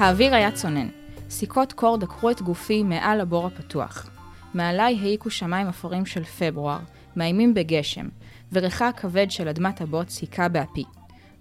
האוויר 0.00 0.34
היה 0.34 0.52
צונן. 0.52 0.88
סיכות 1.30 1.72
קור 1.72 1.96
דקרו 1.96 2.30
את 2.30 2.42
גופי 2.42 2.82
מעל 2.82 3.20
הבור 3.20 3.46
הפתוח. 3.46 4.10
מעליי 4.54 4.98
העיקו 5.00 5.30
שמיים 5.30 5.66
אפורים 5.66 6.06
של 6.06 6.24
פברואר, 6.24 6.78
מאיימים 7.16 7.54
בגשם, 7.54 8.08
וריחה 8.52 8.88
הכבד 8.88 9.30
של 9.30 9.48
אדמת 9.48 9.80
הבוץ 9.80 10.20
היכה 10.20 10.48
באפי. 10.48 10.84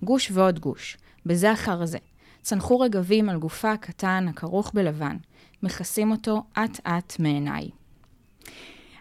גוש 0.03 0.31
ועוד 0.33 0.59
גוש, 0.59 0.97
בזה 1.25 1.53
אחר 1.53 1.85
זה. 1.85 1.97
צנחו 2.41 2.79
רגבים 2.79 3.29
על 3.29 3.37
גופה 3.37 3.71
הקטן 3.71 4.25
הכרוך 4.29 4.71
בלבן, 4.73 5.17
מכסים 5.63 6.11
אותו 6.11 6.43
אט-אט 6.53 7.19
מעיניי. 7.19 7.69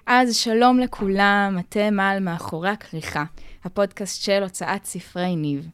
אז 0.07 0.37
שלום 0.37 0.79
לכולם, 0.79 1.57
אתם 1.61 2.01
על 2.01 2.21
מאחורי 2.21 2.71
הכריכה, 2.71 3.25
הפודקאסט 3.65 4.23
של 4.23 4.43
הוצאת 4.43 4.85
ספרי 4.85 5.37
ניב. 5.37 5.69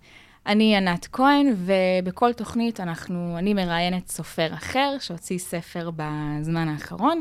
אני 0.47 0.77
ענת 0.77 1.07
כהן, 1.13 1.55
ובכל 1.57 2.33
תוכנית 2.33 2.81
אנחנו, 2.81 3.39
אני 3.39 3.55
מראיינת 3.55 4.09
סופר 4.09 4.55
אחר 4.55 4.97
שהוציא 5.01 5.39
ספר 5.39 5.91
בזמן 5.97 6.69
האחרון. 6.69 7.21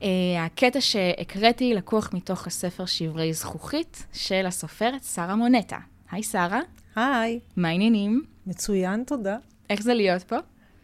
Uh, 0.00 0.04
הקטע 0.38 0.80
שהקראתי 0.80 1.74
לקוח 1.74 2.10
מתוך 2.14 2.46
הספר 2.46 2.86
שברי 2.86 3.32
זכוכית 3.32 4.06
של 4.12 4.46
הסופרת 4.46 5.04
שרה 5.04 5.36
מונטה. 5.36 5.78
היי 6.10 6.22
שרה. 6.22 6.60
היי. 6.96 7.40
מה 7.56 7.68
העניינים? 7.68 8.24
מצוין, 8.46 9.04
תודה. 9.06 9.36
איך 9.70 9.82
זה 9.82 9.94
להיות 9.94 10.22
פה? 10.22 10.36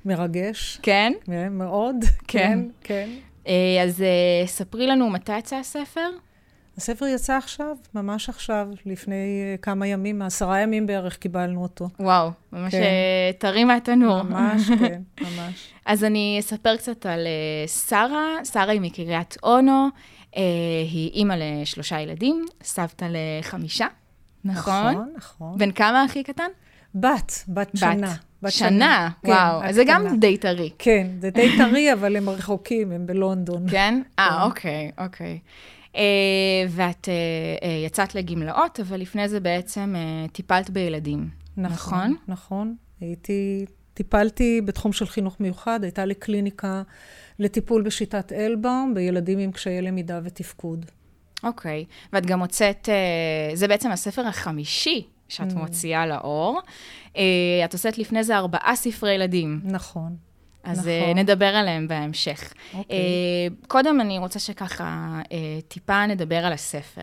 מרגש. 0.04 0.78
כן? 0.82 1.12
כן, 1.24 1.52
מאוד. 1.52 1.96
כן. 2.28 2.58
כן. 2.80 3.10
Uh, 3.44 3.48
אז 3.84 4.00
uh, 4.00 4.48
ספרי 4.48 4.86
לנו 4.86 5.10
מתי 5.10 5.38
יצא 5.38 5.56
הספר. 5.56 6.08
הספר 6.76 7.06
יצא 7.06 7.36
עכשיו, 7.36 7.76
ממש 7.94 8.28
עכשיו, 8.28 8.68
לפני 8.86 9.14
אה, 9.56 9.62
כמה 9.62 9.86
ימים, 9.86 10.22
עשרה 10.22 10.60
ימים 10.60 10.86
בערך 10.86 11.16
קיבלנו 11.16 11.62
אותו. 11.62 11.88
וואו, 12.00 12.30
ממש 12.52 12.74
כן. 12.74 12.82
טרי 13.38 13.64
מהתנור. 13.64 14.22
ממש, 14.22 14.68
כן, 14.80 15.02
ממש. 15.20 15.72
אז 15.86 16.04
אני 16.04 16.36
אספר 16.40 16.76
קצת 16.76 17.06
על 17.06 17.26
אה, 17.66 17.70
שרה. 17.70 18.44
שרה 18.52 18.72
היא 18.72 18.80
מקריית 18.80 19.36
אונו, 19.42 19.88
היא 20.90 21.10
אימא 21.12 21.34
לשלושה 21.38 22.00
ילדים, 22.00 22.46
סבתא 22.62 23.08
לחמישה, 23.10 23.86
נכון? 24.44 24.92
נכון, 24.92 25.12
נכון. 25.16 25.58
בן 25.58 25.72
כמה 25.72 26.02
הכי 26.02 26.22
קטן? 26.22 26.48
בת, 26.94 27.32
בת 27.48 27.70
שנה. 27.76 28.14
בת 28.42 28.52
שנה, 28.52 29.08
וואו, 29.24 29.60
כן, 29.60 29.68
אז 29.68 29.74
זה 29.74 29.82
גם 29.86 30.18
די 30.18 30.36
טרי. 30.36 30.70
כן, 30.78 31.06
זה 31.20 31.30
די 31.30 31.56
טרי, 31.58 31.92
אבל 31.92 32.16
הם 32.16 32.28
רחוקים, 32.28 32.92
הם 32.92 33.06
בלונדון. 33.06 33.66
כן? 33.70 34.02
אה, 34.18 34.44
אוקיי, 34.44 34.90
אוקיי. 34.98 35.38
Uh, 35.92 35.96
ואת 36.68 37.04
uh, 37.04 37.62
uh, 37.62 37.66
יצאת 37.86 38.14
לגמלאות, 38.14 38.80
אבל 38.80 39.00
לפני 39.00 39.28
זה 39.28 39.40
בעצם 39.40 39.94
טיפלת 40.32 40.70
בילדים, 40.70 41.28
נכון? 41.56 41.98
נכון, 41.98 42.16
נכון. 42.28 42.76
הייתי, 43.00 43.64
טיפלתי 43.94 44.60
בתחום 44.64 44.92
של 44.92 45.06
חינוך 45.06 45.40
מיוחד, 45.40 45.80
הייתה 45.82 46.04
לי 46.04 46.14
קליניקה 46.14 46.82
לטיפול 47.38 47.82
בשיטת 47.82 48.32
אלבאום, 48.32 48.94
בילדים 48.94 49.38
עם 49.38 49.52
קשיי 49.52 49.82
למידה 49.82 50.20
ותפקוד. 50.24 50.86
אוקיי, 51.42 51.84
okay. 51.88 52.08
ואת 52.12 52.26
גם 52.26 52.40
הוצאת, 52.40 52.88
זה 53.54 53.68
בעצם 53.68 53.90
הספר 53.90 54.26
החמישי 54.26 55.06
שאת 55.28 55.52
mm. 55.52 55.54
מוציאה 55.54 56.06
לאור. 56.06 56.60
את 57.64 57.72
עושית 57.72 57.98
לפני 57.98 58.24
זה 58.24 58.36
ארבעה 58.36 58.76
ספרי 58.76 59.14
ילדים. 59.14 59.60
נכון. 59.64 60.16
אז 60.64 60.78
נכון. 60.78 61.18
נדבר 61.18 61.46
עליהם 61.46 61.88
בהמשך. 61.88 62.52
אוקיי. 62.74 62.98
קודם 63.68 64.00
אני 64.00 64.18
רוצה 64.18 64.38
שככה 64.38 65.20
טיפה 65.68 66.06
נדבר 66.06 66.36
על 66.46 66.52
הספר. 66.52 67.02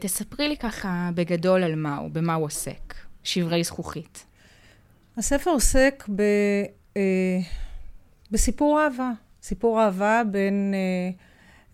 תספרי 0.00 0.48
לי 0.48 0.56
ככה 0.56 1.10
בגדול 1.14 1.62
על 1.64 1.74
מה 1.74 1.96
הוא, 1.96 2.10
במה 2.10 2.34
הוא 2.34 2.44
עוסק, 2.44 2.94
שברי 3.24 3.64
זכוכית. 3.64 4.26
הספר 5.16 5.50
עוסק 5.50 6.08
ב, 6.16 6.22
בסיפור 8.30 8.80
אהבה, 8.80 9.10
סיפור 9.42 9.82
אהבה 9.82 10.22
בין 10.30 10.74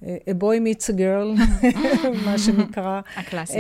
a 0.03 0.33
boy 0.41 0.61
meets 0.61 0.84
a 0.95 0.97
girl, 0.99 1.41
מה 2.27 2.39
שנקרא. 2.39 3.00
הקלאסי. 3.16 3.59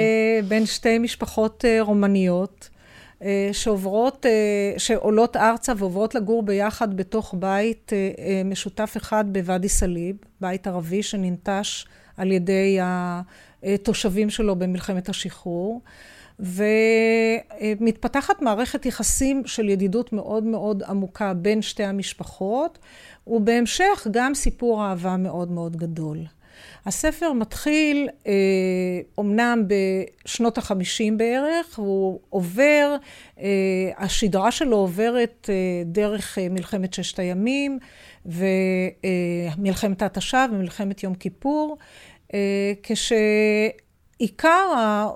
בין 0.48 0.66
שתי 0.66 0.98
משפחות 0.98 1.64
רומניות. 1.80 2.68
שעוברות, 3.52 4.26
שעולות 4.78 5.36
ארצה 5.36 5.72
ועוברות 5.76 6.14
לגור 6.14 6.42
ביחד 6.42 6.96
בתוך 6.96 7.34
בית 7.38 7.92
משותף 8.44 8.94
אחד 8.96 9.24
בוואדי 9.32 9.68
סאליב, 9.68 10.16
בית 10.40 10.66
ערבי 10.66 11.02
שננטש 11.02 11.86
על 12.16 12.32
ידי 12.32 12.78
התושבים 13.62 14.30
שלו 14.30 14.56
במלחמת 14.56 15.08
השחרור. 15.08 15.80
ומתפתחת 16.38 18.42
מערכת 18.42 18.86
יחסים 18.86 19.42
של 19.46 19.68
ידידות 19.68 20.12
מאוד 20.12 20.44
מאוד 20.44 20.82
עמוקה 20.82 21.34
בין 21.34 21.62
שתי 21.62 21.84
המשפחות, 21.84 22.78
ובהמשך 23.26 24.06
גם 24.10 24.34
סיפור 24.34 24.84
אהבה 24.84 25.16
מאוד 25.16 25.50
מאוד 25.50 25.76
גדול. 25.76 26.18
הספר 26.86 27.32
מתחיל 27.32 28.08
אה, 28.26 28.32
אומנם 29.18 29.64
בשנות 29.66 30.58
החמישים 30.58 31.18
בערך, 31.18 31.78
הוא 31.78 32.20
עובר, 32.30 32.96
אה, 33.40 33.46
השדרה 33.98 34.50
שלו 34.50 34.76
עוברת 34.76 35.50
אה, 35.52 35.54
דרך 35.84 36.38
אה, 36.38 36.48
מלחמת 36.48 36.94
ששת 36.94 37.18
הימים 37.18 37.78
ומלחמת 39.56 40.02
אה, 40.02 40.06
ומלחמת 40.52 41.02
יום 41.02 41.14
כיפור, 41.14 41.76
אה, 42.34 42.72
כשעיקר, 42.82 44.72
אה, 44.76 45.08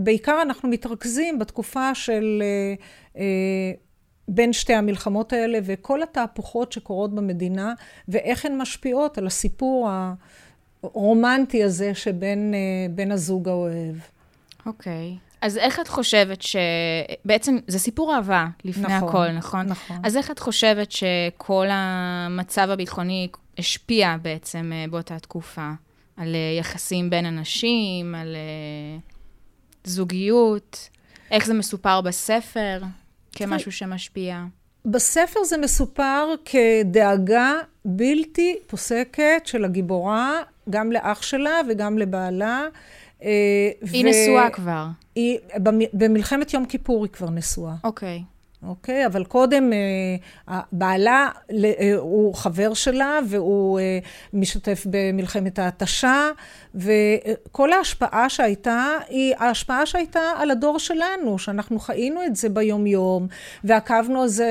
בעיקר 0.00 0.42
אנחנו 0.42 0.68
מתרכזים 0.68 1.38
בתקופה 1.38 1.94
של 1.94 2.42
אה, 2.42 2.74
אה, 3.20 3.72
בין 4.28 4.52
שתי 4.52 4.74
המלחמות 4.74 5.32
האלה 5.32 5.58
וכל 5.62 6.02
התהפוכות 6.02 6.72
שקורות 6.72 7.14
במדינה 7.14 7.74
ואיך 8.08 8.44
הן 8.44 8.58
משפיעות 8.58 9.18
על 9.18 9.26
הסיפור 9.26 9.88
ה... 9.88 10.14
הרומנטי 10.82 11.64
הזה 11.64 11.94
שבין 11.94 13.12
הזוג 13.12 13.48
האוהב. 13.48 13.96
אוקיי. 14.66 15.16
Okay. 15.16 15.30
אז 15.40 15.58
איך 15.58 15.80
את 15.80 15.88
חושבת 15.88 16.42
ש... 16.42 16.56
בעצם 17.24 17.58
זה 17.66 17.78
סיפור 17.78 18.14
אהבה 18.14 18.46
לפני 18.64 18.96
נכון, 18.96 19.08
הכל, 19.08 19.32
נכון? 19.32 19.66
נכון. 19.66 19.96
אז 20.02 20.16
איך 20.16 20.30
את 20.30 20.38
חושבת 20.38 20.92
שכל 20.92 21.66
המצב 21.70 22.70
הביטחוני 22.70 23.28
השפיע 23.58 24.16
בעצם 24.22 24.72
אה, 24.74 24.84
באותה 24.90 25.18
תקופה? 25.18 25.70
על 26.16 26.34
אה, 26.34 26.58
יחסים 26.58 27.10
בין 27.10 27.26
אנשים, 27.26 28.14
על 28.14 28.36
אה, 28.36 28.98
זוגיות? 29.84 30.88
איך 31.30 31.46
זה 31.46 31.54
מסופר 31.54 32.00
בספר 32.00 32.82
כמשהו 33.32 33.72
שמשפיע? 33.72 34.44
בספר 34.84 35.44
זה 35.44 35.58
מסופר 35.58 36.34
כדאגה 36.44 37.54
בלתי 37.84 38.56
פוסקת 38.66 39.42
של 39.44 39.64
הגיבורה 39.64 40.42
גם 40.70 40.92
לאח 40.92 41.22
שלה 41.22 41.60
וגם 41.68 41.98
לבעלה. 41.98 42.66
אה, 43.22 43.70
היא 43.92 44.06
ו... 44.06 44.08
נשואה 44.08 44.50
כבר. 44.50 44.86
היא, 45.14 45.38
במלחמת 45.92 46.54
יום 46.54 46.66
כיפור 46.66 47.04
היא 47.04 47.12
כבר 47.12 47.30
נשואה. 47.30 47.74
אוקיי. 47.84 48.18
Okay. 48.18 48.39
אוקיי? 48.62 49.06
אבל 49.06 49.24
קודם 49.24 49.72
אה, 49.72 50.60
בעלה 50.72 51.28
אה, 51.64 51.94
הוא 51.96 52.34
חבר 52.34 52.74
שלה 52.74 53.18
והוא 53.28 53.80
אה, 53.80 53.98
משתתף 54.32 54.86
במלחמת 54.90 55.58
ההתשה, 55.58 56.30
וכל 56.74 57.72
ההשפעה 57.72 58.28
שהייתה, 58.28 58.92
היא 59.08 59.34
ההשפעה 59.38 59.86
שהייתה 59.86 60.20
על 60.36 60.50
הדור 60.50 60.78
שלנו, 60.78 61.38
שאנחנו 61.38 61.78
חיינו 61.78 62.24
את 62.24 62.36
זה 62.36 62.48
ביומיום, 62.48 63.26
ועקבנו 63.64 64.28
זה 64.28 64.48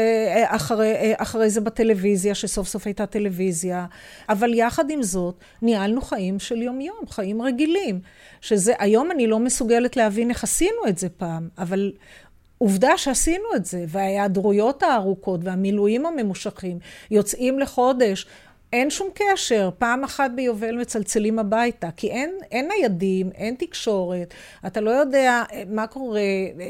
אחרי, 0.47 1.13
אחרי 1.17 1.49
זה 1.49 1.61
בטלוויזיה, 1.61 2.35
שסוף 2.35 2.67
סוף 2.67 2.85
הייתה 2.85 3.05
טלוויזיה, 3.05 3.85
אבל 4.29 4.53
יחד 4.53 4.89
עם 4.89 5.03
זאת, 5.03 5.35
ניהלנו 5.61 6.01
חיים 6.01 6.39
של 6.39 6.61
יומיום, 6.61 6.99
חיים 7.09 7.41
רגילים, 7.41 7.99
שזה, 8.41 8.73
היום 8.79 9.11
אני 9.11 9.27
לא 9.27 9.39
מסוגלת 9.39 9.97
להבין 9.97 10.29
איך 10.29 10.43
עשינו 10.43 10.87
את 10.87 10.97
זה 10.97 11.09
פעם, 11.09 11.49
אבל... 11.57 11.91
עובדה 12.59 12.97
שעשינו 12.97 13.45
את 13.55 13.65
זה, 13.65 13.85
וההיעדרויות 13.87 14.83
הארוכות 14.83 15.39
והמילואים 15.43 16.05
הממושכים 16.05 16.79
יוצאים 17.11 17.59
לחודש. 17.59 18.25
אין 18.73 18.89
שום 18.89 19.07
קשר, 19.13 19.69
פעם 19.77 20.03
אחת 20.03 20.31
ביובל 20.35 20.75
מצלצלים 20.75 21.39
הביתה, 21.39 21.89
כי 21.91 22.11
אין, 22.11 22.37
אין 22.51 22.67
ניידים, 22.67 23.29
אין 23.35 23.55
תקשורת, 23.55 24.33
אתה 24.67 24.81
לא 24.81 24.89
יודע 24.89 25.43
מה 25.69 25.87
קורה, 25.87 26.21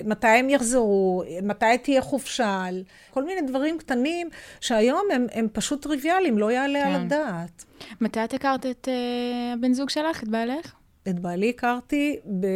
מתי 0.05 0.27
הם 0.27 0.49
יחזרו, 0.49 1.23
מתי 1.43 1.77
תהיה 1.83 2.01
חופשה, 2.01 2.65
כל 3.11 3.25
מיני 3.25 3.41
דברים 3.41 3.77
קטנים 3.77 4.29
שהיום 4.61 5.01
הם, 5.13 5.27
הם 5.33 5.47
פשוט 5.53 5.83
טריוויאליים, 5.83 6.37
לא 6.37 6.51
יעלה 6.51 6.83
כן. 6.83 6.87
על 6.87 7.01
הדעת. 7.01 7.65
מתי 8.01 8.23
את 8.23 8.33
הכרת 8.33 8.65
את 8.65 8.87
uh, 8.87 9.57
הבן 9.57 9.73
זוג 9.73 9.89
שלך, 9.89 10.23
את 10.23 10.27
בעלך? 10.27 10.73
את 11.09 11.19
בעלי 11.19 11.49
הכרתי 11.49 12.19
ב... 12.39 12.47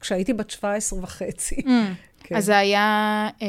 כשהייתי 0.00 0.32
בת 0.32 0.50
17 0.50 0.98
וחצי. 1.02 1.54
Mm. 1.54 1.68
כן. 2.32 2.38
אז 2.38 2.44
זה 2.44 2.58
היה 2.58 3.28
אה, 3.42 3.46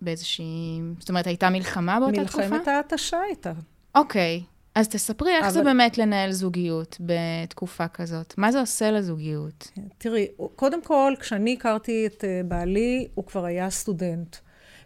באיזושהי... 0.00 0.80
זאת 0.98 1.08
אומרת, 1.08 1.26
הייתה 1.26 1.50
מלחמה 1.50 2.00
באותה 2.00 2.20
מלחמת 2.20 2.30
תקופה? 2.30 2.48
מלחמת 2.48 2.68
ההתשה 2.68 3.20
הייתה. 3.20 3.52
אוקיי. 3.94 4.42
אז 4.74 4.88
תספרי 4.88 5.36
איך 5.36 5.44
אבל... 5.44 5.52
זה 5.52 5.62
באמת 5.62 5.98
לנהל 5.98 6.32
זוגיות 6.32 6.96
בתקופה 7.00 7.88
כזאת. 7.88 8.34
מה 8.36 8.52
זה 8.52 8.60
עושה 8.60 8.90
לזוגיות? 8.90 9.70
תראי, 9.98 10.26
קודם 10.56 10.82
כל, 10.82 11.14
כשאני 11.20 11.52
הכרתי 11.52 12.06
את 12.06 12.24
אה, 12.24 12.40
בעלי, 12.44 13.08
הוא 13.14 13.26
כבר 13.26 13.44
היה 13.44 13.70
סטודנט. 13.70 14.36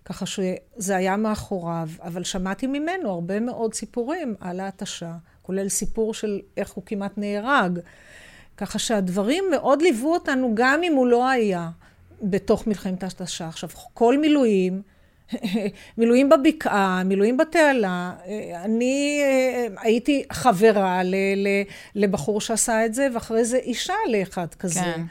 ככה 0.05 0.27
שזה 0.27 0.97
היה 0.97 1.17
מאחוריו, 1.17 1.89
אבל 2.03 2.25
שמעתי 2.25 2.67
ממנו 2.67 3.11
הרבה 3.11 3.41
מאוד 3.41 3.75
סיפורים 3.75 4.35
על 4.41 4.61
ההתשה, 4.61 5.13
כולל 5.43 5.69
סיפור 5.69 6.15
של 6.15 6.41
איך 6.57 6.71
הוא 6.71 6.85
כמעט 6.87 7.13
נהרג. 7.17 7.79
ככה 8.57 8.79
שהדברים 8.79 9.45
מאוד 9.51 9.83
ליוו 9.83 10.15
אותנו, 10.15 10.51
גם 10.55 10.81
אם 10.83 10.93
הוא 10.93 11.07
לא 11.07 11.29
היה 11.29 11.71
בתוך 12.23 12.67
מלחמת 12.67 13.03
ההתשה. 13.03 13.49
עכשיו, 13.49 13.69
כל 13.95 14.19
מילואים, 14.19 14.83
מילואים 15.99 16.29
בבקעה, 16.29 17.03
מילואים 17.05 17.37
בתעלה. 17.37 18.13
אני 18.65 19.21
אה, 19.23 19.67
הייתי 19.81 20.25
חברה 20.33 21.03
ל, 21.03 21.15
ל, 21.37 21.49
לבחור 21.95 22.41
שעשה 22.41 22.87
את 22.87 22.95
זה, 22.95 23.09
ואחרי 23.15 23.45
זה 23.45 23.57
אישה 23.57 23.95
לאחד 24.09 24.55
כזה. 24.55 24.81
כן. 24.81 25.03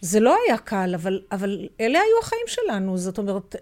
זה 0.00 0.20
לא 0.20 0.36
היה 0.46 0.58
קל, 0.58 0.92
אבל, 0.94 1.20
אבל 1.32 1.68
אלה 1.80 1.98
היו 1.98 2.18
החיים 2.22 2.46
שלנו. 2.46 2.98
זאת 2.98 3.18
אומרת, 3.18 3.56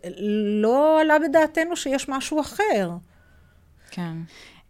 לא 0.62 1.00
עלה 1.00 1.18
בדעתנו 1.18 1.76
שיש 1.76 2.08
משהו 2.08 2.40
אחר. 2.40 2.90
כן. 3.90 4.16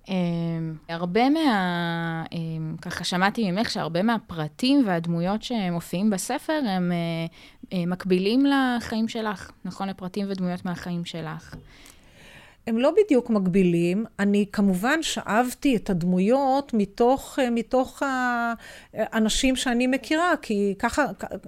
אמ, 0.09 0.75
הרבה 0.89 1.31
מה... 1.31 2.25
אמ, 2.33 2.77
ככה 2.83 3.05
שמעתי 3.05 3.51
ממך 3.51 3.71
שהרבה 3.71 4.03
מהפרטים 4.03 4.83
והדמויות 4.87 5.43
שמופיעים 5.43 6.11
בספר 6.11 6.61
הם 6.69 6.93
אה, 6.93 6.97
אה, 7.79 7.87
מקבילים 7.87 8.47
לחיים 8.47 9.09
שלך, 9.09 9.51
נכון? 9.65 9.89
לפרטים 9.89 10.27
ודמויות 10.31 10.65
מהחיים 10.65 11.05
שלך. 11.05 11.55
הם 12.69 12.79
לא 12.79 12.93
בדיוק 13.05 13.31
מקבילים. 13.31 14.05
אני 14.19 14.47
כמובן 14.53 15.03
שאבתי 15.03 15.77
את 15.77 15.91
הדמויות 15.91 16.75
מתוך, 16.75 17.39
אה, 17.39 17.51
מתוך 17.51 18.03
האנשים 18.95 19.57
שאני 19.57 19.87
מכירה, 19.87 20.35
כי 20.43 20.75
ככה, 20.79 21.05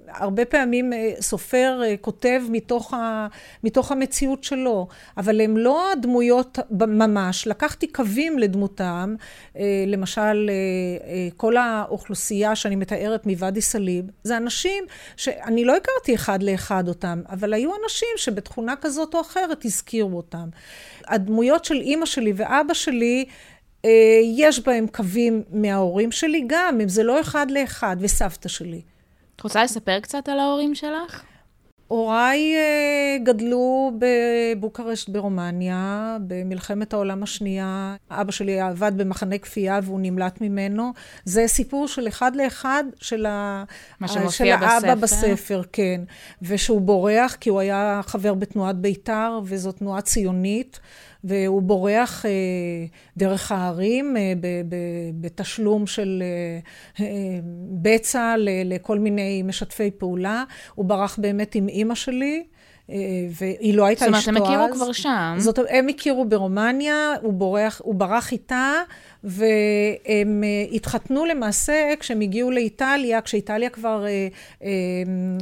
הרבה 0.08 0.44
פעמים 0.44 0.93
אה, 0.93 1.12
סופר 1.20 1.81
אה, 1.84 1.94
כותב 2.00 2.43
מתוך, 2.50 2.94
ה, 2.94 3.26
מתוך 3.64 3.93
המציאות 3.93 4.44
שלו, 4.44 4.88
אבל 5.17 5.40
הם 5.40 5.56
לא 5.56 5.93
הדמויות 5.93 6.58
ממש. 6.70 7.46
לקחתי 7.46 7.87
קווים 7.87 8.38
לדמותם, 8.38 9.14
למשל, 9.87 10.50
כל 11.37 11.56
האוכלוסייה 11.56 12.56
שאני 12.56 12.76
מתארת 12.76 13.26
מוואדי 13.26 13.61
סאליב, 13.61 14.05
זה 14.22 14.37
אנשים 14.37 14.84
שאני 15.17 15.64
לא 15.64 15.76
הכרתי 15.76 16.14
אחד 16.14 16.43
לאחד 16.43 16.88
אותם, 16.88 17.22
אבל 17.28 17.55
היו 17.55 17.70
אנשים 17.84 18.08
שבתכונה 18.17 18.75
כזאת 18.81 19.14
או 19.14 19.20
אחרת 19.20 19.64
הזכירו 19.64 20.17
אותם. 20.17 20.49
הדמויות 21.11 21.65
של 21.65 21.75
אימא 21.75 22.07
שלי 22.07 22.33
ואבא 22.37 22.75
שלי, 22.75 23.25
אה, 23.85 23.91
יש 24.37 24.61
בהם 24.61 24.87
קווים 24.87 25.43
מההורים 25.53 26.12
שלי 26.12 26.45
גם, 26.47 26.79
אם 26.83 26.89
זה 26.89 27.03
לא 27.03 27.21
אחד 27.21 27.51
לאחד, 27.51 27.97
וסבתא 28.01 28.49
שלי. 28.49 28.81
את 29.37 29.41
רוצה 29.41 29.65
לספר 29.65 30.01
קצת 30.01 30.29
על 30.29 30.39
ההורים 30.39 30.75
שלך? 30.75 31.23
הוריי 31.91 32.55
אה, 32.57 33.17
גדלו 33.23 33.93
בבוקרשט 33.99 35.09
ברומניה, 35.09 36.17
במלחמת 36.27 36.93
העולם 36.93 37.23
השנייה. 37.23 37.97
אבא 38.11 38.33
שלי 38.33 38.61
עבד 38.61 38.93
במחנה 38.97 39.39
כפייה 39.39 39.81
והוא 39.83 40.01
נמלט 40.03 40.41
ממנו. 40.41 40.93
זה 41.25 41.45
סיפור 41.47 41.89
של 41.89 42.09
אחד 42.09 42.37
לאחד 42.37 42.85
של, 43.01 43.27
ה... 43.27 43.65
של 44.31 44.49
האבא 44.51 44.95
בספר. 44.95 45.27
בספר, 45.33 45.63
כן. 45.73 46.01
ושהוא 46.43 46.81
בורח 46.81 47.37
כי 47.41 47.51
הוא 47.51 47.61
היה 47.61 48.01
חבר 48.07 48.35
בתנועת 48.35 48.77
בית"ר, 48.77 49.41
וזו 49.45 49.73
תנועה 49.73 50.01
ציונית. 50.01 50.81
והוא 51.25 51.62
בורח 51.62 52.26
אה, 52.26 52.31
דרך 53.17 53.52
ההרים 53.52 54.17
אה, 54.17 54.32
בתשלום 55.20 55.87
של 55.87 56.22
אה, 57.00 57.05
בצע 57.82 58.34
לכל 58.64 58.99
מיני 58.99 59.43
משתפי 59.43 59.90
פעולה. 59.90 60.44
הוא 60.75 60.84
ברח 60.84 61.19
באמת 61.19 61.55
עם 61.55 61.69
אימא 61.69 61.94
שלי. 61.94 62.44
אה, 62.91 62.97
והיא 63.41 63.75
לא 63.75 63.87
הייתה 63.87 64.05
אשתו 64.05 64.17
אז. 64.17 64.25
זאת 64.25 64.29
אומרת, 64.29 64.47
הם 64.47 64.57
הכירו 64.59 64.75
כבר 64.75 64.93
שם. 64.93 65.35
זאת 65.39 65.59
אומרת, 65.59 65.71
הם 65.75 65.89
הכירו 65.89 66.25
ברומניה, 66.25 67.15
הוא, 67.23 67.33
בורח, 67.33 67.81
הוא 67.85 67.95
ברח 67.95 68.33
איתה, 68.33 68.73
והם 69.25 70.45
אה, 70.45 70.65
התחתנו 70.73 71.25
למעשה 71.25 71.93
כשהם 72.01 72.21
הגיעו 72.21 72.51
לאיטליה, 72.51 73.21
כשאיטליה 73.21 73.71
כבר... 73.71 74.07
אה, 74.07 74.69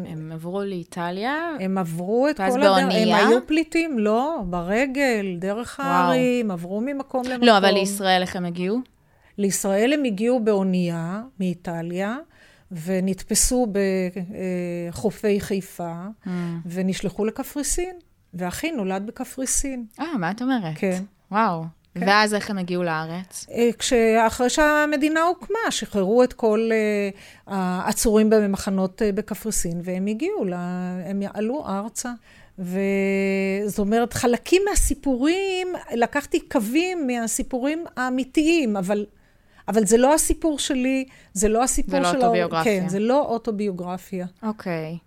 הם 0.08 0.30
עברו 0.34 0.62
לאיטליה? 0.62 1.50
הם 1.60 1.78
עברו 1.78 2.28
את 2.28 2.36
כל 2.36 2.62
הדרך. 2.62 2.94
הם 2.94 3.14
היו 3.14 3.46
פליטים, 3.46 3.98
לא, 3.98 4.38
ברגל, 4.44 5.26
דרך 5.38 5.80
ההרים, 5.80 6.50
עברו 6.50 6.80
ממקום 6.80 7.22
למקום. 7.26 7.46
לא, 7.46 7.58
אבל 7.58 7.70
לישראל 7.70 8.22
איך 8.22 8.36
הם 8.36 8.44
הגיעו? 8.44 8.78
לישראל 9.38 9.92
הם 9.92 10.04
הגיעו 10.04 10.40
באונייה 10.40 11.22
מאיטליה. 11.40 12.16
ונתפסו 12.70 13.66
בחופי 14.90 15.40
חיפה, 15.40 15.94
mm. 16.24 16.28
ונשלחו 16.66 17.24
לקפריסין, 17.24 17.96
ואחי 18.34 18.70
נולד 18.70 19.06
בקפריסין. 19.06 19.84
אה, 20.00 20.18
מה 20.18 20.30
את 20.30 20.42
אומרת? 20.42 20.74
כן. 20.76 21.02
וואו. 21.30 21.64
כן. 21.94 22.08
ואז 22.08 22.34
איך 22.34 22.50
הם 22.50 22.58
הגיעו 22.58 22.82
לארץ? 22.82 23.46
אה, 23.50 23.70
כשאחרי 23.78 24.50
שהמדינה 24.50 25.22
הוקמה, 25.22 25.70
שחררו 25.70 26.22
את 26.22 26.32
כל 26.32 26.70
אה, 26.72 27.10
העצורים 27.46 28.30
במחנות 28.30 29.02
בקפריסין, 29.14 29.80
והם 29.84 30.06
הגיעו, 30.06 30.44
לה, 30.44 30.58
הם 31.04 31.22
עלו 31.34 31.66
ארצה. 31.66 32.12
וזאת 32.58 33.78
אומרת, 33.78 34.12
חלקים 34.12 34.62
מהסיפורים, 34.70 35.68
לקחתי 35.94 36.40
קווים 36.40 37.06
מהסיפורים 37.06 37.84
האמיתיים, 37.96 38.76
אבל 38.76 39.06
אבל 39.68 39.86
זה 39.86 39.96
לא 39.96 40.14
הסיפור 40.14 40.58
שלי, 40.58 41.04
זה 41.32 41.48
לא 41.48 41.62
הסיפור 41.62 42.04
של... 42.04 42.10
זה 42.10 42.12
לא 42.18 42.24
אוטוביוגרפיה. 42.24 42.80
כן, 42.80 42.88
זה 42.88 42.98
לא 42.98 43.20
אוטוביוגרפיה. 43.20 44.26
אוקיי. 44.42 44.98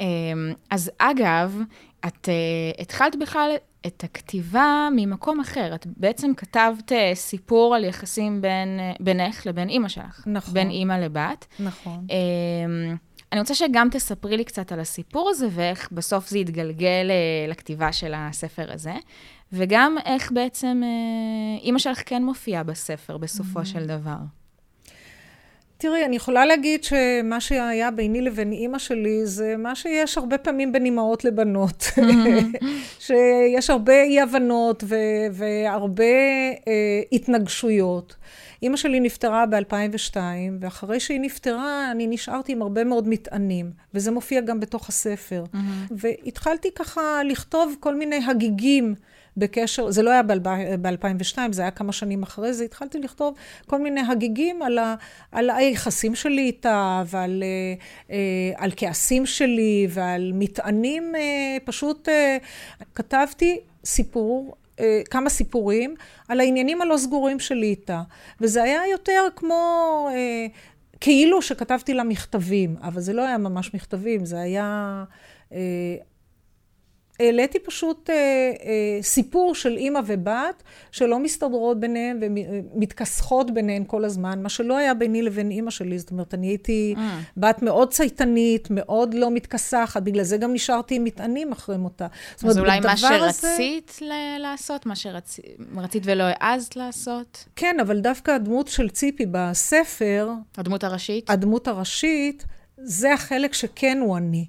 אמ, 0.00 0.52
אז 0.70 0.90
אגב, 0.98 1.60
את 2.06 2.28
uh, 2.28 2.82
התחלת 2.82 3.16
בכלל 3.16 3.50
את 3.86 4.04
הכתיבה 4.04 4.88
ממקום 4.96 5.40
אחר. 5.40 5.74
את 5.74 5.86
בעצם 5.96 6.34
כתבת 6.36 6.92
uh, 6.92 6.94
סיפור 7.14 7.74
על 7.74 7.84
יחסים 7.84 8.40
בין, 8.40 8.80
uh, 8.80 9.02
בינך 9.02 9.46
לבין 9.46 9.68
אימא 9.68 9.88
שלך. 9.88 10.24
נכון. 10.26 10.54
בין 10.54 10.70
אימא 10.70 10.92
לבת. 10.92 11.46
נכון. 11.60 12.06
Um, 12.08 12.96
אני 13.32 13.40
רוצה 13.40 13.54
שגם 13.54 13.88
תספרי 13.90 14.36
לי 14.36 14.44
קצת 14.44 14.72
על 14.72 14.80
הסיפור 14.80 15.30
הזה, 15.30 15.48
ואיך 15.50 15.88
בסוף 15.92 16.28
זה 16.28 16.38
יתגלגל 16.38 17.10
uh, 17.10 17.50
לכתיבה 17.50 17.92
של 17.92 18.12
הספר 18.16 18.72
הזה. 18.72 18.94
וגם 19.52 19.96
איך 20.04 20.32
בעצם 20.32 20.82
אה, 20.84 21.62
אימא 21.62 21.78
שלך 21.78 22.02
כן 22.06 22.24
מופיעה 22.24 22.62
בספר 22.62 23.16
בסופו 23.16 23.60
mm-hmm. 23.60 23.64
של 23.64 23.86
דבר. 23.86 24.16
תראי, 25.80 26.04
אני 26.04 26.16
יכולה 26.16 26.46
להגיד 26.46 26.84
שמה 26.84 27.40
שהיה 27.40 27.90
ביני 27.90 28.20
לבין 28.20 28.52
אימא 28.52 28.78
שלי 28.78 29.26
זה 29.26 29.54
מה 29.58 29.74
שיש 29.74 30.18
הרבה 30.18 30.38
פעמים 30.38 30.72
בין 30.72 30.84
אימהות 30.84 31.24
לבנות. 31.24 31.82
Mm-hmm. 31.82 32.64
שיש 33.06 33.70
הרבה 33.70 34.02
אי-הבנות 34.02 34.84
ו- 34.86 34.96
והרבה 35.32 36.04
אה, 36.68 37.00
התנגשויות. 37.12 38.16
אימא 38.62 38.76
שלי 38.76 39.00
נפטרה 39.00 39.46
ב-2002, 39.46 40.16
ואחרי 40.60 41.00
שהיא 41.00 41.20
נפטרה, 41.20 41.90
אני 41.90 42.06
נשארתי 42.06 42.52
עם 42.52 42.62
הרבה 42.62 42.84
מאוד 42.84 43.08
מטענים, 43.08 43.70
וזה 43.94 44.10
מופיע 44.10 44.40
גם 44.40 44.60
בתוך 44.60 44.88
הספר. 44.88 45.44
Mm-hmm. 45.52 45.92
והתחלתי 45.96 46.68
ככה 46.74 47.20
לכתוב 47.24 47.76
כל 47.80 47.94
מיני 47.94 48.20
הגיגים. 48.26 48.94
בקשר, 49.36 49.90
זה 49.90 50.02
לא 50.02 50.10
היה 50.10 50.22
ב-2002, 50.22 51.38
זה 51.50 51.62
היה 51.62 51.70
כמה 51.70 51.92
שנים 51.92 52.22
אחרי 52.22 52.52
זה, 52.52 52.64
התחלתי 52.64 52.98
לכתוב 52.98 53.34
כל 53.66 53.80
מיני 53.80 54.00
הגיגים 54.08 54.62
על, 54.62 54.78
ה, 54.78 54.94
על 55.32 55.50
היחסים 55.50 56.14
שלי 56.14 56.42
איתה, 56.42 57.02
ועל 57.06 57.42
אה, 57.42 57.74
אה, 58.10 58.64
על 58.64 58.70
כעסים 58.76 59.26
שלי, 59.26 59.86
ועל 59.90 60.32
מטענים, 60.34 61.14
אה, 61.16 61.56
פשוט 61.64 62.08
כתבתי 62.94 63.60
סיפור 63.84 64.54
כמה 65.10 65.30
סיפורים 65.30 65.94
על 66.28 66.40
העניינים 66.40 66.82
הלא 66.82 66.96
סגורים 66.96 67.40
שלי 67.40 67.66
איתה. 67.66 68.02
וזה 68.40 68.62
היה 68.62 68.80
יותר 68.92 69.28
כמו, 69.36 70.08
כאילו 71.00 71.42
שכתבתי 71.42 71.94
לה 71.94 72.04
מכתבים, 72.04 72.76
אבל 72.82 73.00
זה 73.00 73.12
לא 73.12 73.26
היה 73.26 73.38
ממש 73.38 73.74
מכתבים, 73.74 74.24
זה 74.24 74.40
היה 74.40 75.04
העליתי 77.20 77.58
פשוט 77.58 78.10
אה, 78.10 78.14
אה, 78.14 79.02
סיפור 79.02 79.54
של 79.54 79.76
אימא 79.76 80.00
ובת 80.06 80.62
שלא 80.92 81.18
מסתדרות 81.18 81.80
ביניהן 81.80 82.20
ומתכסחות 82.20 83.50
ביניהן 83.50 83.84
כל 83.86 84.04
הזמן, 84.04 84.42
מה 84.42 84.48
שלא 84.48 84.76
היה 84.76 84.94
ביני 84.94 85.22
לבין 85.22 85.50
אימא 85.50 85.70
שלי. 85.70 85.98
זאת 85.98 86.10
אומרת, 86.10 86.34
אני 86.34 86.46
הייתי 86.46 86.94
mm. 86.96 87.00
בת 87.36 87.62
מאוד 87.62 87.92
צייתנית, 87.92 88.68
מאוד 88.70 89.14
לא 89.14 89.30
מתכסחת, 89.30 90.02
בגלל 90.02 90.24
זה 90.24 90.36
גם 90.36 90.52
נשארתי 90.52 90.94
עם 90.94 91.04
מטענים 91.04 91.52
אחרי 91.52 91.76
מותה. 91.76 92.06
זאת 92.36 92.42
אומרת, 92.42 92.56
אז 92.56 92.58
אולי 92.58 92.80
מה 92.80 92.96
שרצית 92.96 93.92
הזה... 93.94 94.36
לעשות, 94.38 94.86
מה 94.86 94.96
שרצית 94.96 95.44
שרצ... 95.92 96.02
ולא 96.04 96.24
העזת 96.26 96.76
לעשות? 96.76 97.44
כן, 97.56 97.76
אבל 97.80 98.00
דווקא 98.00 98.30
הדמות 98.30 98.68
של 98.68 98.88
ציפי 98.88 99.26
בספר... 99.30 100.30
הדמות 100.56 100.84
הראשית? 100.84 101.30
הדמות 101.30 101.68
הראשית, 101.68 102.44
זה 102.76 103.14
החלק 103.14 103.54
שכן 103.54 103.98
הוא 104.00 104.16
אני. 104.16 104.46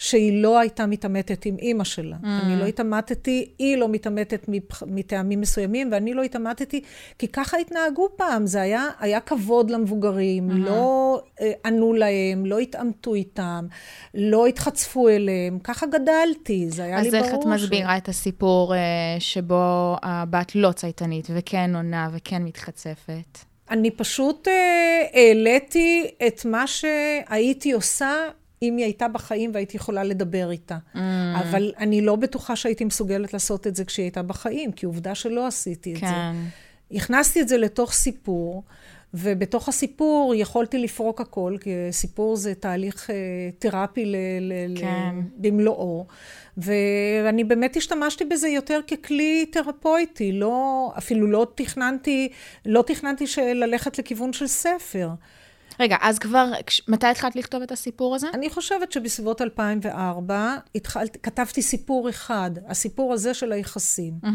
שהיא 0.00 0.42
לא 0.42 0.58
הייתה 0.58 0.86
מתעמתת 0.86 1.44
עם 1.44 1.56
אימא 1.58 1.84
שלה. 1.84 2.16
Mm. 2.22 2.26
אני 2.26 2.56
לא 2.60 2.64
התעמתתי, 2.64 3.52
היא 3.58 3.76
לא 3.76 3.88
מתעמתת 3.88 4.46
מטעמים 4.86 5.40
מסוימים, 5.40 5.88
ואני 5.92 6.14
לא 6.14 6.22
התעמתתי, 6.22 6.82
כי 7.18 7.28
ככה 7.28 7.56
התנהגו 7.56 8.08
פעם. 8.16 8.46
זה 8.46 8.60
היה, 8.60 8.88
היה 9.00 9.20
כבוד 9.20 9.70
למבוגרים, 9.70 10.50
mm-hmm. 10.50 10.54
לא 10.54 11.22
אה, 11.40 11.52
ענו 11.64 11.92
להם, 11.92 12.46
לא 12.46 12.58
התעמתו 12.58 13.14
איתם, 13.14 13.66
לא 14.14 14.46
התחצפו 14.46 15.08
אליהם. 15.08 15.58
ככה 15.64 15.86
גדלתי, 15.86 16.70
זה 16.70 16.84
היה 16.84 17.02
לי 17.02 17.10
ברור. 17.10 17.24
אז 17.24 17.28
איך 17.28 17.34
את 17.34 17.46
מסבירה 17.46 17.96
ש... 17.96 17.98
את 17.98 18.08
הסיפור 18.08 18.74
אה, 18.74 18.80
שבו 19.18 19.96
הבת 20.02 20.54
לא 20.54 20.72
צייתנית, 20.72 21.28
וכן 21.34 21.76
עונה 21.76 22.10
וכן 22.12 22.42
מתחצפת? 22.42 23.38
אני 23.70 23.90
פשוט 23.90 24.48
אה, 24.48 25.02
העליתי 25.14 26.10
את 26.26 26.44
מה 26.44 26.64
שהייתי 26.66 27.72
עושה 27.72 28.12
אם 28.62 28.76
היא 28.76 28.84
הייתה 28.84 29.08
בחיים 29.08 29.50
והייתי 29.54 29.76
יכולה 29.76 30.04
לדבר 30.04 30.50
איתה. 30.50 30.78
Mm. 30.94 30.98
אבל 31.40 31.72
אני 31.78 32.00
לא 32.00 32.16
בטוחה 32.16 32.56
שהייתי 32.56 32.84
מסוגלת 32.84 33.32
לעשות 33.32 33.66
את 33.66 33.76
זה 33.76 33.84
כשהיא 33.84 34.04
הייתה 34.04 34.22
בחיים, 34.22 34.72
כי 34.72 34.86
עובדה 34.86 35.14
שלא 35.14 35.46
עשיתי 35.46 35.94
את 35.94 35.98
כן. 35.98 36.06
זה. 36.06 36.96
הכנסתי 36.96 37.40
את 37.40 37.48
זה 37.48 37.56
לתוך 37.58 37.92
סיפור, 37.92 38.62
ובתוך 39.14 39.68
הסיפור 39.68 40.34
יכולתי 40.36 40.78
לפרוק 40.78 41.20
הכל, 41.20 41.56
כי 41.60 41.70
סיפור 41.90 42.36
זה 42.36 42.54
תהליך 42.54 43.10
אה, 43.10 43.16
תרפי 43.58 44.04
ל- 44.04 44.16
ל- 44.40 44.80
כן. 44.80 45.14
במלואו. 45.36 46.06
ואני 46.56 47.44
באמת 47.44 47.76
השתמשתי 47.76 48.24
בזה 48.24 48.48
יותר 48.48 48.80
ככלי 48.86 49.46
תרפויטי, 49.52 50.32
לא, 50.32 50.92
אפילו 50.98 51.26
לא 51.26 51.46
תכננתי, 51.54 52.28
לא 52.66 52.84
תכננתי 52.86 53.24
ללכת 53.54 53.98
לכיוון 53.98 54.32
של 54.32 54.46
ספר. 54.46 55.08
רגע, 55.80 55.96
אז 56.00 56.18
כבר, 56.18 56.46
מתי 56.88 57.06
התחלת 57.06 57.36
לכתוב 57.36 57.62
את 57.62 57.72
הסיפור 57.72 58.14
הזה? 58.14 58.26
אני 58.34 58.50
חושבת 58.50 58.92
שבסביבות 58.92 59.42
2004 59.42 60.56
התחלתי, 60.74 61.18
כתבתי 61.22 61.62
סיפור 61.62 62.10
אחד, 62.10 62.50
הסיפור 62.68 63.12
הזה 63.12 63.34
של 63.34 63.52
היחסים. 63.52 64.14
Mm-hmm. 64.24 64.28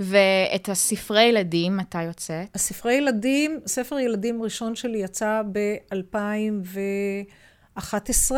ואת 0.00 0.68
הספרי 0.68 1.22
ילדים, 1.22 1.76
מתי 1.76 2.02
יוצאת? 2.02 2.46
הספרי 2.54 2.94
ילדים, 2.94 3.60
ספר 3.66 3.98
ילדים 3.98 4.42
ראשון 4.42 4.74
שלי 4.74 4.98
יצא 4.98 5.42
ב-2011. 5.52 8.32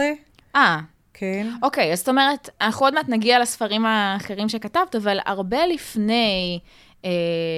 אה. 0.56 0.80
כן. 1.14 1.46
אוקיי, 1.62 1.92
אז 1.92 1.98
זאת 1.98 2.08
אומרת, 2.08 2.50
אנחנו 2.60 2.86
עוד 2.86 2.94
מעט 2.94 3.08
נגיע 3.08 3.38
לספרים 3.38 3.86
האחרים 3.86 4.48
שכתבת, 4.48 4.96
אבל 4.96 5.18
הרבה 5.26 5.66
לפני 5.66 6.58
אה, 7.04 7.10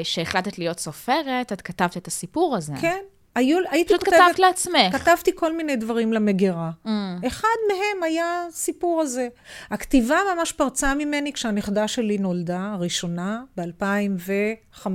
שהחלטת 0.02 0.58
להיות 0.58 0.80
סופרת, 0.80 1.52
את 1.52 1.60
כתבת 1.60 1.96
את 1.96 2.06
הסיפור 2.06 2.56
הזה. 2.56 2.72
כן, 2.80 3.00
היו, 3.36 3.58
הייתי 3.70 3.88
פשוט 3.88 4.04
כותבת... 4.04 4.14
פשוט 4.14 4.28
כתבת 4.28 4.38
לעצמך. 4.38 4.96
כתבתי 4.96 5.30
כל 5.34 5.56
מיני 5.56 5.76
דברים 5.76 6.12
למגירה. 6.12 6.70
Mm. 6.86 6.88
אחד 7.26 7.58
מהם 7.68 8.02
היה 8.02 8.46
סיפור 8.50 9.00
הזה. 9.00 9.28
הכתיבה 9.70 10.18
ממש 10.36 10.52
פרצה 10.52 10.94
ממני 10.94 11.32
כשהנכדה 11.32 11.88
שלי 11.88 12.18
נולדה, 12.18 12.70
הראשונה, 12.72 13.42
ב-2005. 13.56 14.86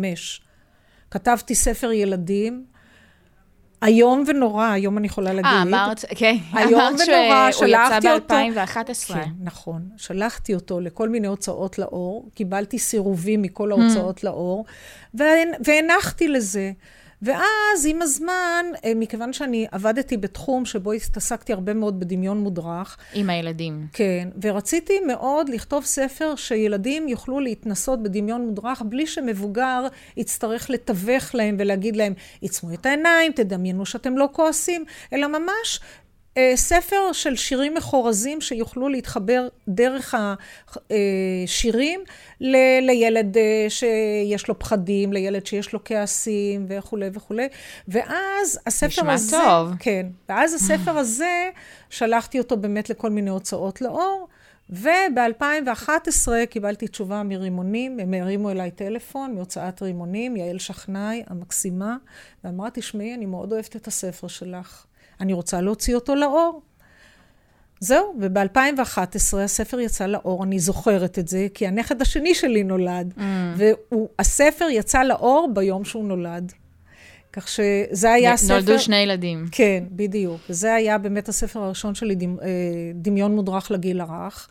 כתבתי 1.12 1.56
ספר 1.56 1.92
ילדים. 1.92 2.66
איום 3.86 4.24
ונורא, 4.28 4.66
היום 4.66 4.98
אני 4.98 5.08
יכולה 5.08 5.34
להגיד. 5.34 5.52
אה, 5.52 5.62
אמרת, 5.62 6.06
כן. 6.16 6.36
איום 6.58 6.96
ונורא, 7.08 7.52
שלחתי 7.52 8.12
אותו. 8.12 8.36
שהוא 8.36 8.54
יצא 8.54 8.84
ב-2011. 8.84 9.14
כן, 9.14 9.30
נכון. 9.44 9.90
שלחתי 9.98 10.54
אותו 10.54 10.80
לכל 10.80 11.10
מיני 11.10 11.28
הוצאות 11.28 11.80
לאור, 11.80 12.30
קיבלתי 12.34 12.80
סירובים 12.80 13.42
מכל 13.42 13.72
ההוצאות 13.72 14.18
mm. 14.18 14.22
לאור, 14.24 14.66
והנחתי 15.64 16.28
לזה. 16.28 16.72
ואז 17.22 17.86
עם 17.88 18.02
הזמן, 18.02 18.66
אה, 18.86 18.92
מכיוון 18.96 19.34
שאני 19.34 19.68
עבדתי 19.72 20.18
בתחום 20.18 20.66
שבו 20.66 20.92
התעסקתי 20.92 21.54
הרבה 21.54 21.74
מאוד 21.74 22.00
בדמיון 22.00 22.38
מודרך. 22.38 22.98
עם 23.14 23.30
הילדים. 23.30 23.88
כן, 23.94 24.30
ורציתי 24.42 25.00
מאוד 25.08 25.50
לכתוב 25.50 25.86
ספר 25.86 26.36
שילדים 26.36 27.08
יוכלו 27.08 27.40
להתנסות 27.40 28.04
בדמיון 28.04 28.46
מודרך 28.46 28.82
בלי 28.86 29.08
שמבוגר 29.08 29.88
יצטרך 30.18 30.70
לתווך 30.70 31.36
להם 31.36 31.56
ולהגיד 31.60 31.96
להם, 31.96 32.14
עיצמו 32.42 32.74
את 32.74 32.86
העיניים, 32.86 33.32
תדמיינו 33.32 33.86
שאתם 33.86 34.18
לא 34.18 34.30
כועסים, 34.32 34.86
אלא 35.14 35.28
ממש 35.28 35.80
ספר 36.56 37.12
של 37.14 37.36
שירים 37.36 37.74
מחורזים 37.74 38.42
שיוכלו 38.42 38.90
להתחבר 38.90 39.48
דרך 39.68 40.16
השירים 40.90 42.02
לילד 42.82 43.38
אה, 43.38 43.66
שיש 43.70 44.48
לו 44.48 44.60
פחדים, 44.60 45.14
לילד 45.14 45.46
שיש 45.46 45.74
לו 45.74 45.80
כעסים 45.86 46.66
וכולי 46.70 47.10
וכולי. 47.14 47.48
ואז 47.88 48.60
הספר 48.68 48.88
נשמע 48.88 49.14
הזה... 49.14 49.38
נשמע 49.38 49.50
טוב. 49.50 49.72
כן. 49.80 50.08
ואז 50.30 50.54
הספר 50.54 50.98
הזה, 51.02 51.50
שלחתי 51.90 52.40
אותו 52.40 52.58
באמת 52.58 52.90
לכל 52.90 53.10
מיני 53.10 53.30
הוצאות 53.30 53.82
לאור. 53.82 54.28
וב-2011 54.70 56.28
קיבלתי 56.50 56.88
תשובה 56.88 57.24
מרימונים, 57.24 58.00
הם 58.00 58.14
הרימו 58.14 58.50
אליי 58.50 58.72
טלפון 58.72 59.36
מהוצאת 59.36 59.82
רימונים, 59.82 60.38
יעל 60.38 60.60
שכנאי 60.60 61.24
המקסימה, 61.28 61.98
ואמרה, 62.44 62.70
תשמעי, 62.74 63.14
אני 63.14 63.26
מאוד 63.26 63.54
אוהבת 63.54 63.76
את 63.76 63.88
הספר 63.88 64.28
שלך. 64.28 64.86
אני 65.22 65.34
רוצה 65.34 65.62
להוציא 65.62 65.96
אותו 65.96 66.16
לאור. 66.16 66.62
זהו, 67.80 68.16
וב-2011 68.20 69.38
הספר 69.38 69.80
יצא 69.80 70.06
לאור, 70.06 70.44
אני 70.44 70.60
זוכרת 70.60 71.20
את 71.20 71.28
זה, 71.28 71.48
כי 71.54 71.68
הנכד 71.68 72.02
השני 72.02 72.36
שלי 72.36 72.64
נולד, 72.64 73.14
mm. 73.18 73.22
והספר 73.56 74.68
יצא 74.70 75.04
לאור 75.04 75.50
ביום 75.54 75.86
שהוא 75.86 76.06
נולד. 76.06 76.52
כך 77.34 77.48
שזה 77.48 78.12
היה 78.12 78.34
הספר... 78.34 78.54
נולדו 78.54 78.80
שני 78.80 78.96
ילדים. 78.96 79.46
כן, 79.52 79.84
בדיוק. 79.92 80.42
וזה 80.50 80.74
היה 80.74 80.98
באמת 80.98 81.30
הספר 81.30 81.60
הראשון 81.60 81.96
שלי, 81.96 82.16
אה, 82.42 82.48
דמיון 82.96 83.36
מודרך 83.36 83.72
לגיל 83.72 84.02
הרך. 84.02 84.48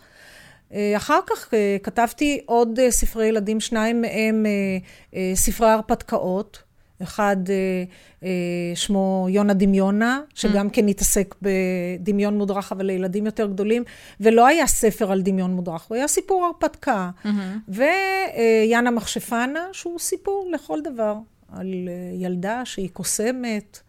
אה, 0.73 0.93
אחר 0.97 1.19
כך 1.27 1.55
אה, 1.55 1.77
כתבתי 1.83 2.41
עוד 2.47 2.79
ספרי 2.91 3.27
ילדים, 3.27 3.61
שניים 3.61 4.00
מהם 4.00 4.47
ספרי 5.35 5.71
הרפתקאות. 5.71 6.62
אחד 7.02 7.37
אה, 7.50 7.85
אה, 8.23 8.28
שמו 8.75 9.26
יונה 9.30 9.54
דמיונה, 9.54 10.21
שגם 10.35 10.66
mm. 10.66 10.71
כן 10.73 10.88
התעסק 10.88 11.35
בדמיון 11.42 12.38
מודרך, 12.38 12.73
אבל 12.73 12.87
לילדים 12.87 13.26
יותר 13.26 13.47
גדולים, 13.47 13.85
ולא 14.21 14.47
היה 14.47 14.66
ספר 14.66 15.12
על 15.12 15.23
דמיון 15.23 15.50
מודרך, 15.50 15.83
הוא 15.83 15.97
היה 15.97 16.09
סיפור 16.09 16.45
הרפתקה. 16.45 17.11
Mm-hmm. 17.25 17.28
ויאנה 17.69 18.90
מכשפנה, 18.90 19.61
שהוא 19.73 19.99
סיפור 19.99 20.50
לכל 20.52 20.80
דבר, 20.85 21.14
על 21.52 21.88
אה, 21.88 21.92
ילדה 22.14 22.62
שהיא 22.64 22.88
קוסמת. 22.92 23.80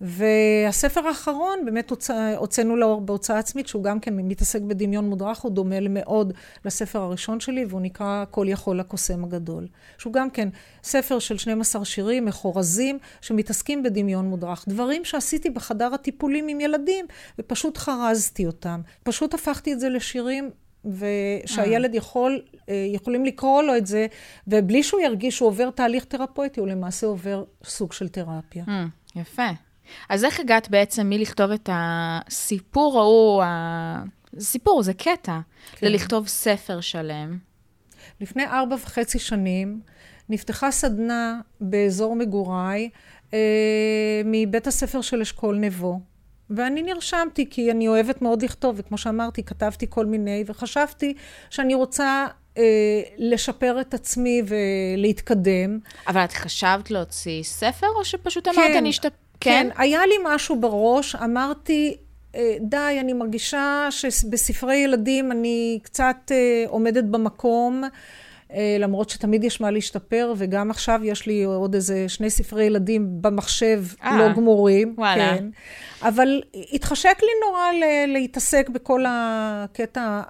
והספר 0.00 1.06
האחרון, 1.06 1.64
באמת 1.64 1.92
הוצאנו 2.36 2.76
לאור 2.76 3.00
בהוצאה 3.00 3.38
עצמית, 3.38 3.68
שהוא 3.68 3.84
גם 3.84 4.00
כן 4.00 4.14
מתעסק 4.16 4.62
בדמיון 4.62 5.08
מודרך, 5.08 5.38
הוא 5.38 5.52
דומה 5.52 5.80
מאוד 5.80 6.32
לספר 6.64 6.98
הראשון 6.98 7.40
שלי, 7.40 7.64
והוא 7.64 7.80
נקרא 7.80 8.24
כל 8.30 8.46
יכול 8.48 8.80
הקוסם 8.80 9.24
הגדול. 9.24 9.66
שהוא 9.98 10.12
גם 10.12 10.30
כן 10.30 10.48
ספר 10.82 11.18
של 11.18 11.38
12 11.38 11.84
שירים 11.84 12.24
מחורזים, 12.24 12.98
שמתעסקים 13.20 13.82
בדמיון 13.82 14.26
מודרך. 14.26 14.64
דברים 14.68 15.04
שעשיתי 15.04 15.50
בחדר 15.50 15.94
הטיפולים 15.94 16.48
עם 16.48 16.60
ילדים, 16.60 17.06
ופשוט 17.38 17.78
חרזתי 17.78 18.46
אותם. 18.46 18.80
פשוט 19.02 19.34
הפכתי 19.34 19.72
את 19.72 19.80
זה 19.80 19.88
לשירים 19.88 20.50
ושהילד 20.84 21.94
יכול, 21.94 22.42
אה, 22.68 22.86
יכולים 22.94 23.24
לקרוא 23.24 23.62
לו 23.62 23.76
את 23.76 23.86
זה, 23.86 24.06
ובלי 24.46 24.82
שהוא 24.82 25.00
ירגיש 25.00 25.36
שהוא 25.36 25.48
עובר 25.48 25.70
תהליך 25.70 26.04
תרפויטי, 26.04 26.60
הוא 26.60 26.68
למעשה 26.68 27.06
עובר 27.06 27.44
סוג 27.64 27.92
של 27.92 28.08
תרפיה. 28.08 28.64
יפה. 29.16 29.48
אז 30.08 30.24
איך 30.24 30.40
הגעת 30.40 30.70
בעצם 30.70 31.08
מלכתוב 31.08 31.50
את 31.50 31.68
הסיפור 31.72 33.00
ההוא, 33.00 33.42
סיפור, 34.38 34.82
זה 34.82 34.94
קטע, 34.94 35.40
כן. 35.72 35.86
ללכתוב 35.86 36.28
ספר 36.28 36.80
שלם? 36.80 37.38
לפני 38.20 38.46
ארבע 38.46 38.76
וחצי 38.82 39.18
שנים 39.18 39.80
נפתחה 40.28 40.70
סדנה 40.70 41.40
באזור 41.60 42.16
מגוריי 42.16 42.90
אה, 43.34 43.38
מבית 44.24 44.66
הספר 44.66 45.00
של 45.00 45.20
אשכול 45.20 45.56
נבו. 45.56 46.00
ואני 46.50 46.82
נרשמתי 46.82 47.50
כי 47.50 47.70
אני 47.70 47.88
אוהבת 47.88 48.22
מאוד 48.22 48.42
לכתוב, 48.42 48.74
וכמו 48.78 48.98
שאמרתי, 48.98 49.42
כתבתי 49.42 49.86
כל 49.88 50.06
מיני, 50.06 50.44
וחשבתי 50.46 51.14
שאני 51.50 51.74
רוצה 51.74 52.26
אה, 52.58 52.62
לשפר 53.18 53.80
את 53.80 53.94
עצמי 53.94 54.42
ולהתקדם. 54.46 55.78
אבל 56.06 56.24
את 56.24 56.32
חשבת 56.32 56.90
להוציא 56.90 57.42
ספר, 57.42 57.86
או 57.98 58.04
שפשוט 58.04 58.48
אמרת, 58.48 58.56
כן, 58.56 58.76
אני 58.76 58.90
אשתפר? 58.90 59.16
כן? 59.40 59.68
כן, 59.74 59.82
היה 59.82 60.06
לי 60.06 60.14
משהו 60.24 60.60
בראש, 60.60 61.16
אמרתי, 61.16 61.96
אה, 62.34 62.56
די, 62.60 62.96
אני 63.00 63.12
מרגישה 63.12 63.88
שבספרי 63.90 64.76
ילדים 64.76 65.32
אני 65.32 65.78
קצת 65.82 66.16
אה, 66.30 66.64
עומדת 66.68 67.04
במקום. 67.04 67.84
אה, 68.54 68.76
למרות 68.78 69.10
שתמיד 69.10 69.44
יש 69.44 69.60
מה 69.60 69.70
להשתפר, 69.70 70.34
וגם 70.36 70.70
עכשיו 70.70 71.00
יש 71.04 71.26
לי 71.26 71.44
עוד 71.44 71.74
איזה 71.74 72.08
שני 72.08 72.30
ספרי 72.30 72.64
ילדים 72.64 73.08
במחשב 73.20 73.84
אה, 74.02 74.18
לא 74.18 74.32
גמורים. 74.32 74.94
וואלה. 74.98 75.36
כן. 75.36 75.44
אבל 76.02 76.42
התחשק 76.72 77.18
לי 77.22 77.28
נורא 77.46 77.62
להתעסק 78.06 78.68
בכל 78.68 79.04
הקטע 79.08 80.22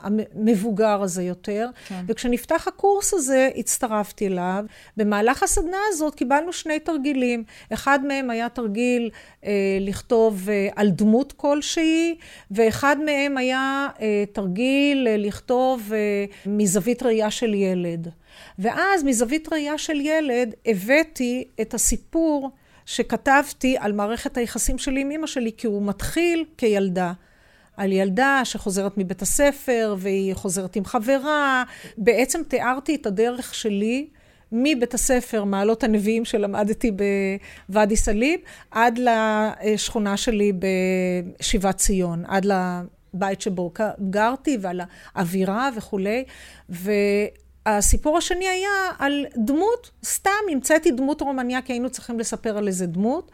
המבוגר 0.00 1.02
הזה 1.02 1.22
יותר. 1.22 1.68
כן. 1.88 2.04
וכשנפתח 2.08 2.68
הקורס 2.68 3.14
הזה, 3.14 3.48
הצטרפתי 3.56 4.26
אליו. 4.26 4.64
במהלך 4.96 5.42
הסדנה 5.42 5.76
הזאת 5.88 6.14
קיבלנו 6.14 6.52
שני 6.52 6.78
תרגילים. 6.78 7.44
אחד 7.72 7.98
מהם 8.06 8.30
היה 8.30 8.48
תרגיל 8.48 9.10
אה, 9.44 9.50
לכתוב 9.80 10.48
אה, 10.48 10.68
על 10.76 10.90
דמות 10.90 11.32
כלשהי, 11.36 12.16
ואחד 12.50 12.96
מהם 13.04 13.36
היה 13.36 13.88
אה, 14.00 14.24
תרגיל 14.32 15.08
אה, 15.08 15.16
לכתוב 15.16 15.92
אה, 15.92 16.24
מזווית 16.46 17.02
ראייה 17.02 17.30
של 17.30 17.54
ילד. 17.54 17.67
ואז 18.58 19.04
מזווית 19.04 19.52
ראייה 19.52 19.78
של 19.78 20.00
ילד 20.00 20.54
הבאתי 20.66 21.44
את 21.60 21.74
הסיפור 21.74 22.50
שכתבתי 22.86 23.76
על 23.78 23.92
מערכת 23.92 24.36
היחסים 24.36 24.78
שלי 24.78 25.00
עם 25.00 25.10
אמא 25.10 25.26
שלי, 25.26 25.50
כי 25.56 25.66
הוא 25.66 25.82
מתחיל 25.82 26.44
כילדה. 26.56 27.12
על 27.76 27.92
ילדה 27.92 28.40
שחוזרת 28.44 28.98
מבית 28.98 29.22
הספר 29.22 29.94
והיא 29.98 30.34
חוזרת 30.34 30.76
עם 30.76 30.84
חברה. 30.84 31.64
בעצם 31.98 32.42
תיארתי 32.48 32.94
את 32.94 33.06
הדרך 33.06 33.54
שלי 33.54 34.08
מבית 34.52 34.94
הספר, 34.94 35.44
מעלות 35.44 35.84
הנביאים 35.84 36.24
שלמדתי 36.24 36.90
בוואדי 37.68 37.96
סאליב, 37.96 38.40
עד 38.70 38.98
לשכונה 38.98 40.16
שלי 40.16 40.52
בשיבת 41.38 41.76
ציון, 41.76 42.24
עד 42.26 42.46
לבית 43.14 43.40
שבו 43.40 43.72
גרתי 44.10 44.58
ועל 44.60 44.80
האווירה 45.14 45.70
וכולי. 45.76 46.24
והסיפור 47.68 48.18
השני 48.18 48.48
היה 48.48 48.90
על 48.98 49.26
דמות, 49.36 49.90
סתם 50.04 50.30
המצאתי 50.52 50.90
דמות 50.90 51.20
רומניה, 51.20 51.62
כי 51.62 51.72
היינו 51.72 51.90
צריכים 51.90 52.18
לספר 52.18 52.58
על 52.58 52.68
איזה 52.68 52.86
דמות. 52.86 53.30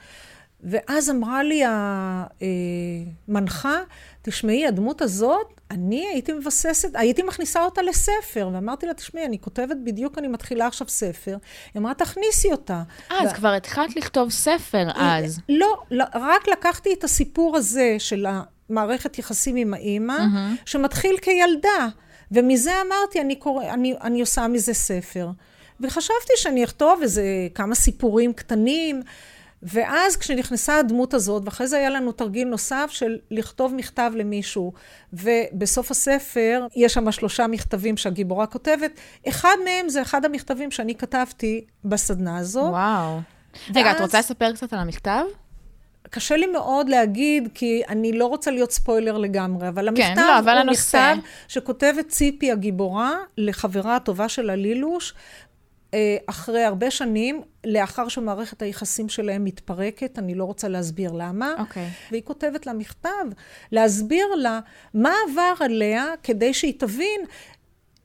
ואז 0.66 1.10
אמרה 1.10 1.42
לי 1.42 1.62
המנחה, 3.28 3.78
תשמעי, 4.22 4.66
הדמות 4.66 5.02
הזאת, 5.02 5.60
אני 5.70 6.06
הייתי 6.06 6.32
מבססת, 6.32 6.88
הייתי 6.94 7.22
מכניסה 7.22 7.64
אותה 7.64 7.82
לספר, 7.82 8.50
ואמרתי 8.52 8.86
לה, 8.86 8.94
תשמעי, 8.94 9.24
אני 9.24 9.38
כותבת 9.38 9.76
בדיוק, 9.84 10.18
אני 10.18 10.28
מתחילה 10.28 10.66
עכשיו 10.66 10.88
ספר. 10.88 11.36
היא 11.74 11.80
אמרה, 11.80 11.94
תכניסי 11.94 12.52
אותה. 12.52 12.82
אה, 13.10 13.22
אז 13.22 13.32
כבר 13.32 13.48
התחלת 13.48 13.96
לכתוב 13.96 14.30
ספר 14.30 14.88
אז. 14.94 15.40
לא, 15.48 15.82
לא, 15.90 16.04
רק 16.14 16.48
לקחתי 16.48 16.92
את 16.92 17.04
הסיפור 17.04 17.56
הזה 17.56 17.96
של 17.98 18.26
המערכת 18.70 19.18
יחסים 19.18 19.56
עם 19.56 19.74
האימא, 19.74 20.18
שמתחיל 20.64 21.16
כילדה, 21.22 21.88
ומזה 22.34 22.72
אמרתי, 22.86 23.20
אני, 23.20 23.36
קורא, 23.36 23.64
אני, 23.64 23.94
אני 24.02 24.20
עושה 24.20 24.48
מזה 24.48 24.74
ספר. 24.74 25.28
וחשבתי 25.80 26.32
שאני 26.36 26.64
אכתוב 26.64 26.98
איזה 27.02 27.24
כמה 27.54 27.74
סיפורים 27.74 28.32
קטנים. 28.32 29.02
ואז 29.64 30.16
כשנכנסה 30.16 30.78
הדמות 30.78 31.14
הזאת, 31.14 31.42
ואחרי 31.44 31.66
זה 31.66 31.76
היה 31.76 31.90
לנו 31.90 32.12
תרגיל 32.12 32.48
נוסף 32.48 32.90
של 32.90 33.18
לכתוב 33.30 33.74
מכתב 33.74 34.12
למישהו, 34.16 34.72
ובסוף 35.12 35.90
הספר 35.90 36.66
יש 36.76 36.94
שם 36.94 37.12
שלושה 37.12 37.46
מכתבים 37.46 37.96
שהגיבורה 37.96 38.46
כותבת, 38.46 38.90
אחד 39.28 39.56
מהם 39.64 39.88
זה 39.88 40.02
אחד 40.02 40.24
המכתבים 40.24 40.70
שאני 40.70 40.94
כתבתי 40.94 41.64
בסדנה 41.84 42.38
הזאת. 42.38 42.70
וואו. 42.70 43.20
רגע, 43.74 43.92
את 43.92 44.00
רוצה 44.00 44.18
לספר 44.18 44.52
קצת 44.52 44.72
על 44.72 44.78
המכתב? 44.78 45.24
קשה 46.10 46.36
לי 46.36 46.46
מאוד 46.46 46.88
להגיד, 46.88 47.48
כי 47.54 47.82
אני 47.88 48.12
לא 48.12 48.26
רוצה 48.26 48.50
להיות 48.50 48.72
ספוילר 48.72 49.18
לגמרי, 49.18 49.68
אבל 49.68 49.88
כן, 49.96 50.02
המכתב 50.02 50.20
לא, 50.20 50.38
אבל 50.38 50.52
הוא 50.52 50.60
הנושא. 50.60 51.14
מכתב 51.16 51.28
שכותבת 51.48 52.08
ציפי 52.08 52.52
הגיבורה 52.52 53.12
לחברה 53.38 53.96
הטובה 53.96 54.28
שלה 54.28 54.56
לילוש, 54.56 55.14
אה, 55.94 56.16
אחרי 56.26 56.62
הרבה 56.64 56.90
שנים, 56.90 57.42
לאחר 57.66 58.08
שמערכת 58.08 58.62
היחסים 58.62 59.08
שלהם 59.08 59.44
מתפרקת, 59.44 60.18
אני 60.18 60.34
לא 60.34 60.44
רוצה 60.44 60.68
להסביר 60.68 61.12
למה. 61.12 61.54
אוקיי. 61.58 61.88
והיא 62.10 62.22
כותבת 62.22 62.66
לה 62.66 62.72
מכתב, 62.72 63.24
להסביר 63.72 64.26
לה 64.34 64.60
מה 64.94 65.12
עבר 65.30 65.54
עליה, 65.60 66.06
כדי 66.22 66.54
שהיא 66.54 66.74
תבין 66.78 67.20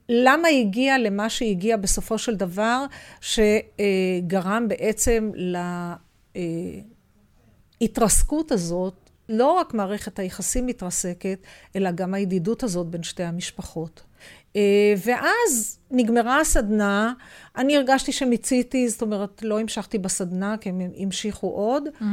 למה 0.10 0.48
היא 0.48 0.66
הגיעה 0.66 0.98
למה 0.98 1.30
שהיא 1.30 1.52
הגיעה 1.52 1.78
בסופו 1.78 2.18
של 2.18 2.36
דבר, 2.36 2.86
שגרם 3.22 4.68
בעצם 4.68 5.32
להתרסקות 7.82 8.52
הזאת. 8.52 9.10
לא 9.30 9.52
רק 9.52 9.74
מערכת 9.74 10.20
היחסים 10.20 10.66
מתרסקת, 10.66 11.40
אלא 11.76 11.92
גם 11.92 12.14
הידידות 12.14 12.64
הזאת 12.64 12.88
בין 12.88 13.04
שתי 13.04 13.24
המשפחות. 13.24 14.02
ואז 15.06 15.80
נגמרה 15.92 16.42
הסדנה, 16.42 17.14
אני 17.58 17.78
הרגשתי 17.78 18.12
שמיציתי, 18.12 18.90
זאת 18.90 19.02
אומרת, 19.02 19.44
לא 19.44 19.60
המשכתי 19.60 19.98
בסדנה, 19.98 20.58
כי 20.58 20.70
הם 20.70 20.82
המשיכו 20.98 21.48
עוד, 21.48 21.84
mm-hmm. 21.88 22.04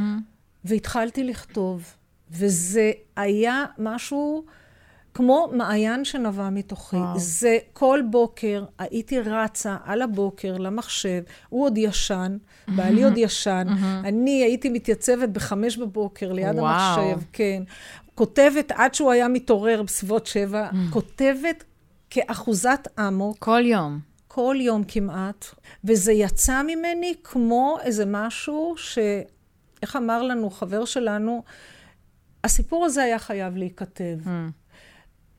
והתחלתי 0.65 1.23
לכתוב. 1.23 1.93
וזה 2.31 2.91
היה 3.15 3.65
משהו 3.77 4.45
כמו 5.17 5.49
מעיין 5.53 6.05
שנבע 6.05 6.49
מתוכי. 6.49 6.95
וואו. 6.95 7.19
זה 7.19 7.57
כל 7.73 7.99
בוקר 8.09 8.65
הייתי 8.79 9.19
רצה 9.19 9.77
על 9.85 10.01
הבוקר 10.01 10.57
למחשב, 10.57 11.21
הוא 11.49 11.65
עוד 11.65 11.77
ישן, 11.77 12.37
בעלי 12.67 13.03
עוד 13.03 13.17
ישן, 13.25 13.67
אני 14.03 14.43
הייתי 14.43 14.69
מתייצבת 14.69 15.29
בחמש 15.29 15.77
בבוקר 15.77 16.31
ליד 16.31 16.55
וואו. 16.55 16.67
המחשב, 16.67 17.25
כן. 17.33 17.63
כותבת 18.15 18.71
עד 18.71 18.93
שהוא 18.93 19.11
היה 19.11 19.27
מתעורר 19.27 19.83
בסביבות 19.83 20.27
שבע, 20.27 20.69
כותבת 20.89 21.63
כאחוזת 22.09 22.87
אמוק. 22.99 23.37
כל 23.39 23.61
יום. 23.65 23.99
כל 24.27 24.55
יום 24.59 24.83
כמעט. 24.83 25.45
וזה 25.83 26.11
יצא 26.13 26.61
ממני 26.63 27.13
כמו 27.23 27.77
איזה 27.81 28.03
משהו 28.07 28.73
ש... 28.77 28.99
איך 29.81 29.95
אמר 29.95 30.23
לנו 30.23 30.49
חבר 30.49 30.85
שלנו? 30.85 31.43
הסיפור 32.43 32.85
הזה 32.85 33.03
היה 33.03 33.19
חייב 33.19 33.57
להיכתב. 33.57 34.17
Mm. 34.25 34.29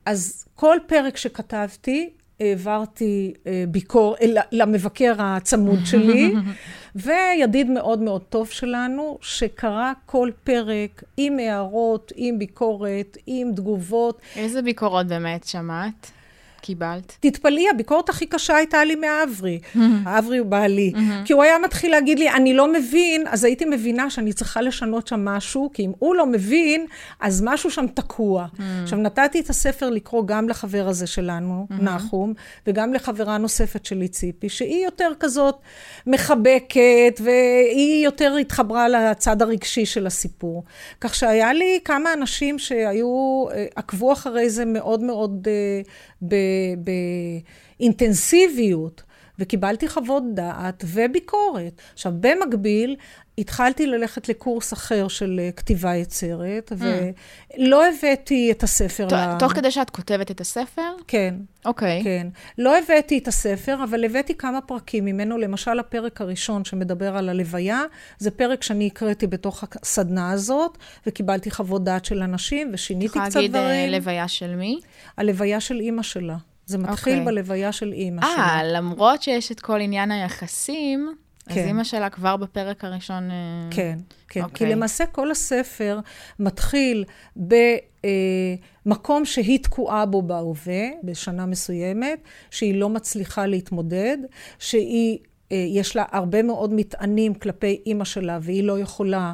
אז 0.05 0.45
כל 0.55 0.77
פרק 0.87 1.17
שכתבתי, 1.17 2.09
העברתי 2.39 3.33
ביקור 3.69 4.15
למבקר 4.51 5.13
הצמוד 5.19 5.79
שלי, 5.85 6.33
וידיד 6.95 7.69
מאוד 7.69 7.99
מאוד 7.99 8.21
טוב 8.21 8.49
שלנו, 8.49 9.17
שקרא 9.21 9.91
כל 10.05 10.29
פרק 10.43 11.03
עם 11.17 11.39
הערות, 11.39 12.11
עם 12.15 12.39
ביקורת, 12.39 13.17
עם 13.27 13.51
תגובות. 13.55 14.21
איזה 14.35 14.61
ביקורות 14.61 15.07
באמת 15.07 15.43
שמעת? 15.43 16.11
קיבלת? 16.59 17.17
תתפלאי, 17.19 17.69
הביקורת 17.69 18.09
הכי 18.09 18.25
קשה 18.25 18.55
הייתה 18.55 18.83
לי 18.83 18.95
מאברי. 18.95 19.59
אברי 20.05 20.37
הוא 20.37 20.47
בעלי. 20.47 20.93
כי 21.25 21.33
הוא 21.33 21.43
היה 21.43 21.59
מתחיל 21.59 21.91
להגיד 21.91 22.19
לי, 22.19 22.29
אני 22.29 22.53
לא 22.53 22.73
מבין, 22.73 23.27
אז 23.27 23.43
הייתי 23.43 23.65
מבינה 23.65 24.09
שאני 24.09 24.33
צריכה 24.33 24.61
לשנות 24.61 25.07
שם 25.07 25.25
משהו, 25.25 25.69
כי 25.73 25.85
אם 25.85 25.91
הוא 25.99 26.15
לא 26.15 26.25
מבין, 26.25 26.85
אז 27.19 27.41
משהו 27.45 27.71
שם 27.71 27.85
תקוע. 27.93 28.47
עכשיו, 28.83 28.99
נתתי 28.99 29.39
את 29.39 29.49
הספר 29.49 29.89
לקרוא 29.89 30.23
גם 30.25 30.49
לחבר 30.49 30.87
הזה 30.87 31.07
שלנו, 31.07 31.67
נחום, 31.69 32.33
וגם 32.67 32.93
לחברה 32.93 33.37
נוספת 33.37 33.85
שלי, 33.85 34.07
ציפי, 34.07 34.49
שהיא 34.49 34.85
יותר 34.85 35.11
כזאת 35.19 35.55
מחבקת, 36.07 37.21
והיא 37.23 38.05
יותר 38.05 38.35
התחברה 38.35 38.87
לצד 38.89 39.41
הרגשי 39.41 39.85
של 39.85 40.07
הסיפור. 40.07 40.63
כך 41.01 41.15
שהיה 41.15 41.53
לי 41.53 41.79
כמה 41.85 42.13
אנשים 42.13 42.59
שהיו, 42.59 43.45
עקבו 43.75 44.13
אחרי 44.13 44.49
זה 44.49 44.65
מאוד 44.65 45.03
מאוד 45.03 45.47
ב... 46.27 46.35
באינטנסיביות, 47.79 49.03
וקיבלתי 49.39 49.87
חוות 49.87 50.23
דעת 50.33 50.83
וביקורת. 50.87 51.81
עכשיו, 51.93 52.13
במקביל, 52.19 52.95
התחלתי 53.39 53.87
ללכת 53.87 54.29
לקורס 54.29 54.73
אחר 54.73 55.07
של 55.07 55.39
כתיבה 55.55 55.95
יצרת, 55.95 56.71
mm. 56.71 56.75
ולא 57.57 57.85
הבאתי 57.87 58.51
את 58.51 58.63
הספר. 58.63 59.07
ת, 59.09 59.13
ל... 59.13 59.37
תוך 59.39 59.53
כדי 59.53 59.71
שאת 59.71 59.89
כותבת 59.89 60.31
את 60.31 60.41
הספר? 60.41 60.91
כן. 61.07 61.35
אוקיי. 61.65 62.01
Okay. 62.01 62.03
כן. 62.03 62.27
לא 62.57 62.77
הבאתי 62.77 63.17
את 63.17 63.27
הספר, 63.27 63.83
אבל 63.83 64.05
הבאתי 64.05 64.35
כמה 64.35 64.61
פרקים 64.61 65.05
ממנו. 65.05 65.37
למשל, 65.37 65.79
הפרק 65.79 66.21
הראשון 66.21 66.65
שמדבר 66.65 67.17
על 67.17 67.29
הלוויה, 67.29 67.83
זה 68.17 68.31
פרק 68.31 68.63
שאני 68.63 68.87
הקראתי 68.87 69.27
בתוך 69.27 69.63
הסדנה 69.81 70.31
הזאת, 70.31 70.77
וקיבלתי 71.07 71.51
חוות 71.51 71.83
דעת 71.83 72.05
של 72.05 72.21
אנשים, 72.21 72.71
ושיניתי 72.73 73.19
קצת 73.19 73.29
דברים. 73.29 73.45
יכולה 73.45 73.67
להגיד 73.69 73.91
לוויה 73.91 74.27
של 74.27 74.55
מי? 74.55 74.79
הלוויה 75.17 75.59
של 75.59 75.79
אימא 75.79 76.03
שלה. 76.03 76.37
זה 76.69 76.77
מתחיל 76.77 77.13
okay. 77.13 77.19
אוקיי. 77.19 77.33
בלוויה 77.33 77.71
של 77.71 77.93
אימא 77.93 78.21
שלה. 78.21 78.29
אה, 78.29 78.63
למרות 78.63 79.21
שיש 79.21 79.51
את 79.51 79.59
כל 79.59 79.81
עניין 79.81 80.11
היחסים, 80.11 81.15
כן. 81.45 81.51
אז 81.51 81.67
אימא 81.67 81.83
שלה 81.83 82.09
כבר 82.09 82.37
בפרק 82.37 82.85
הראשון... 82.85 83.29
כן, 83.71 83.97
כן. 83.99 83.99
Okay. 83.99 84.13
כי 84.27 84.41
אוקיי. 84.41 84.71
למעשה 84.71 85.05
כל 85.05 85.31
הספר 85.31 85.99
מתחיל 86.39 87.05
במקום 88.85 89.25
שהיא 89.25 89.59
תקועה 89.63 90.05
בו 90.05 90.21
בהווה, 90.21 90.83
בשנה 91.03 91.45
מסוימת, 91.45 92.19
שהיא 92.51 92.75
לא 92.75 92.89
מצליחה 92.89 93.45
להתמודד, 93.45 94.17
שהיא, 94.59 95.17
יש 95.51 95.95
לה 95.95 96.03
הרבה 96.11 96.43
מאוד 96.43 96.73
מטענים 96.73 97.33
כלפי 97.33 97.81
אימא 97.85 98.05
שלה, 98.05 98.39
והיא 98.41 98.63
לא 98.63 98.79
יכולה... 98.79 99.33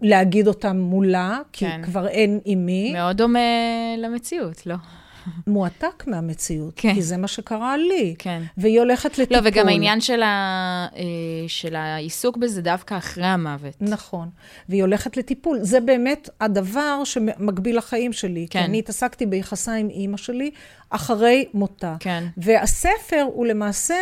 להגיד 0.00 0.48
אותם 0.48 0.76
מולה, 0.76 1.38
כי 1.52 1.64
כן. 1.64 1.82
כבר 1.82 2.08
אין 2.08 2.40
עם 2.44 2.66
מי. 2.66 2.92
מאוד 2.92 3.16
דומה 3.16 3.38
למציאות, 3.98 4.66
לא? 4.66 4.74
מועתק 5.46 6.04
מהמציאות, 6.06 6.72
כן. 6.76 6.94
כי 6.94 7.02
זה 7.02 7.16
מה 7.16 7.28
שקרה 7.28 7.76
לי. 7.76 8.14
כן. 8.18 8.42
והיא 8.56 8.78
הולכת 8.78 9.18
לטיפול. 9.18 9.36
לא, 9.36 9.48
וגם 9.48 9.68
העניין 9.68 10.00
של, 10.00 10.22
ה... 10.22 10.86
אה, 10.96 11.04
של 11.48 11.76
העיסוק 11.76 12.36
בזה 12.36 12.62
דווקא 12.62 12.98
אחרי 12.98 13.26
המוות. 13.26 13.74
נכון. 13.80 14.28
והיא 14.68 14.82
הולכת 14.82 15.16
לטיפול. 15.16 15.58
זה 15.62 15.80
באמת 15.80 16.28
הדבר 16.40 17.04
שמקביל 17.04 17.78
לחיים 17.78 18.12
שלי. 18.12 18.46
כן. 18.50 18.58
כי 18.58 18.64
אני 18.64 18.78
התעסקתי 18.78 19.26
ביחסה 19.26 19.74
עם 19.74 19.90
אימא 19.90 20.16
שלי 20.16 20.50
אחרי 20.90 21.44
מותה. 21.54 21.96
כן. 22.00 22.24
והספר 22.36 23.26
הוא 23.32 23.46
למעשה 23.46 23.96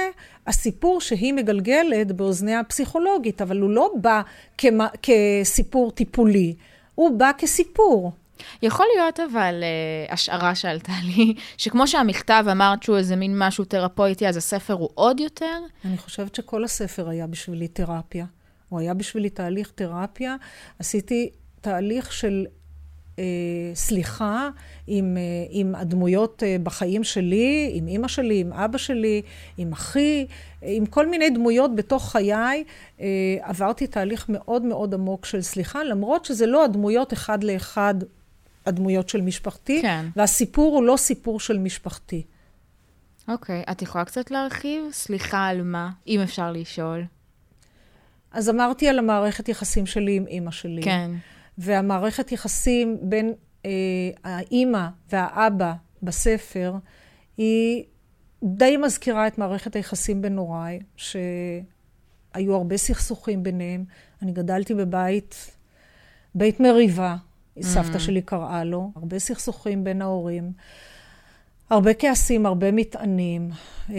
הסיפור 0.46 1.00
שהיא 1.00 1.32
מגלגלת 1.32 2.12
באוזניה 2.12 2.60
הפסיכולוגית, 2.60 3.42
אבל 3.42 3.60
הוא 3.60 3.70
לא 3.70 3.90
בא 4.00 4.22
כמה, 4.58 4.88
כסיפור 5.02 5.90
טיפולי, 5.90 6.54
הוא 6.94 7.18
בא 7.18 7.30
כסיפור. 7.38 8.12
יכול 8.62 8.86
להיות 8.96 9.20
אבל 9.20 9.62
uh, 10.08 10.12
השערה 10.12 10.54
שעלתה 10.54 10.92
לי, 11.04 11.34
שכמו 11.56 11.86
שהמכתב 11.86 12.44
אמרת 12.52 12.82
שהוא 12.82 12.96
איזה 12.96 13.16
מין 13.16 13.38
משהו 13.38 13.64
תרפויטי, 13.64 14.28
אז 14.28 14.36
הספר 14.36 14.74
הוא 14.74 14.88
עוד 14.94 15.20
יותר? 15.20 15.58
אני 15.84 15.98
חושבת 15.98 16.34
שכל 16.34 16.64
הספר 16.64 17.08
היה 17.08 17.26
בשבילי 17.26 17.68
תרפיה. 17.68 18.26
הוא 18.68 18.80
היה 18.80 18.94
בשבילי 18.94 19.30
תהליך 19.30 19.72
תרפיה. 19.74 20.36
עשיתי 20.78 21.30
תהליך 21.60 22.12
של 22.12 22.46
אה, 23.18 23.24
סליחה 23.74 24.48
עם, 24.86 25.16
אה, 25.16 25.22
עם 25.50 25.74
הדמויות 25.74 26.42
אה, 26.42 26.56
בחיים 26.62 27.04
שלי, 27.04 27.70
עם 27.74 27.86
אימא 27.86 28.08
שלי, 28.08 28.40
עם 28.40 28.52
אבא 28.52 28.78
שלי, 28.78 29.22
עם 29.58 29.72
אחי, 29.72 30.26
אה, 30.62 30.68
עם 30.72 30.86
כל 30.86 31.06
מיני 31.06 31.30
דמויות 31.30 31.76
בתוך 31.76 32.12
חיי. 32.12 32.64
אה, 33.00 33.06
עברתי 33.40 33.86
תהליך 33.86 34.26
מאוד 34.28 34.62
מאוד 34.62 34.94
עמוק 34.94 35.26
של 35.26 35.42
סליחה, 35.42 35.84
למרות 35.84 36.24
שזה 36.24 36.46
לא 36.46 36.64
הדמויות 36.64 37.12
אחד 37.12 37.44
לאחד 37.44 37.94
הדמויות 38.66 39.08
של 39.08 39.20
משפחתי, 39.20 39.82
כן. 39.82 40.06
והסיפור 40.16 40.76
הוא 40.76 40.84
לא 40.84 40.96
סיפור 40.96 41.40
של 41.40 41.58
משפחתי. 41.58 42.22
אוקיי, 43.28 43.62
את 43.70 43.82
יכולה 43.82 44.04
קצת 44.04 44.30
להרחיב? 44.30 44.84
סליחה 44.92 45.46
על 45.46 45.62
מה, 45.62 45.90
אם 46.06 46.20
אפשר 46.20 46.52
לשאול. 46.52 47.04
אז 48.30 48.50
אמרתי 48.50 48.88
על 48.88 48.98
המערכת 48.98 49.48
יחסים 49.48 49.86
שלי 49.86 50.16
עם 50.16 50.26
אימא 50.26 50.50
שלי. 50.50 50.82
כן. 50.82 51.10
והמערכת 51.58 52.32
יחסים 52.32 52.98
בין 53.02 53.32
אה, 53.66 53.70
האימא 54.24 54.88
והאבא 55.10 55.72
בספר, 56.02 56.74
היא 57.36 57.84
די 58.44 58.76
מזכירה 58.76 59.26
את 59.26 59.38
מערכת 59.38 59.76
היחסים 59.76 60.22
בין 60.22 60.38
הוריי, 60.38 60.80
שהיו 60.96 62.54
הרבה 62.54 62.76
סכסוכים 62.76 63.42
ביניהם. 63.42 63.84
אני 64.22 64.32
גדלתי 64.32 64.74
בבית, 64.74 65.56
בית 66.34 66.60
מריבה, 66.60 67.16
סבתא 67.60 67.98
שלי 67.98 68.22
קראה 68.22 68.64
לו, 68.64 68.90
הרבה 68.96 69.18
סכסוכים 69.18 69.84
בין 69.84 70.02
ההורים. 70.02 70.52
הרבה 71.70 71.94
כעסים, 71.94 72.46
הרבה 72.46 72.72
מטענים, 72.72 73.50
אה, 73.90 73.96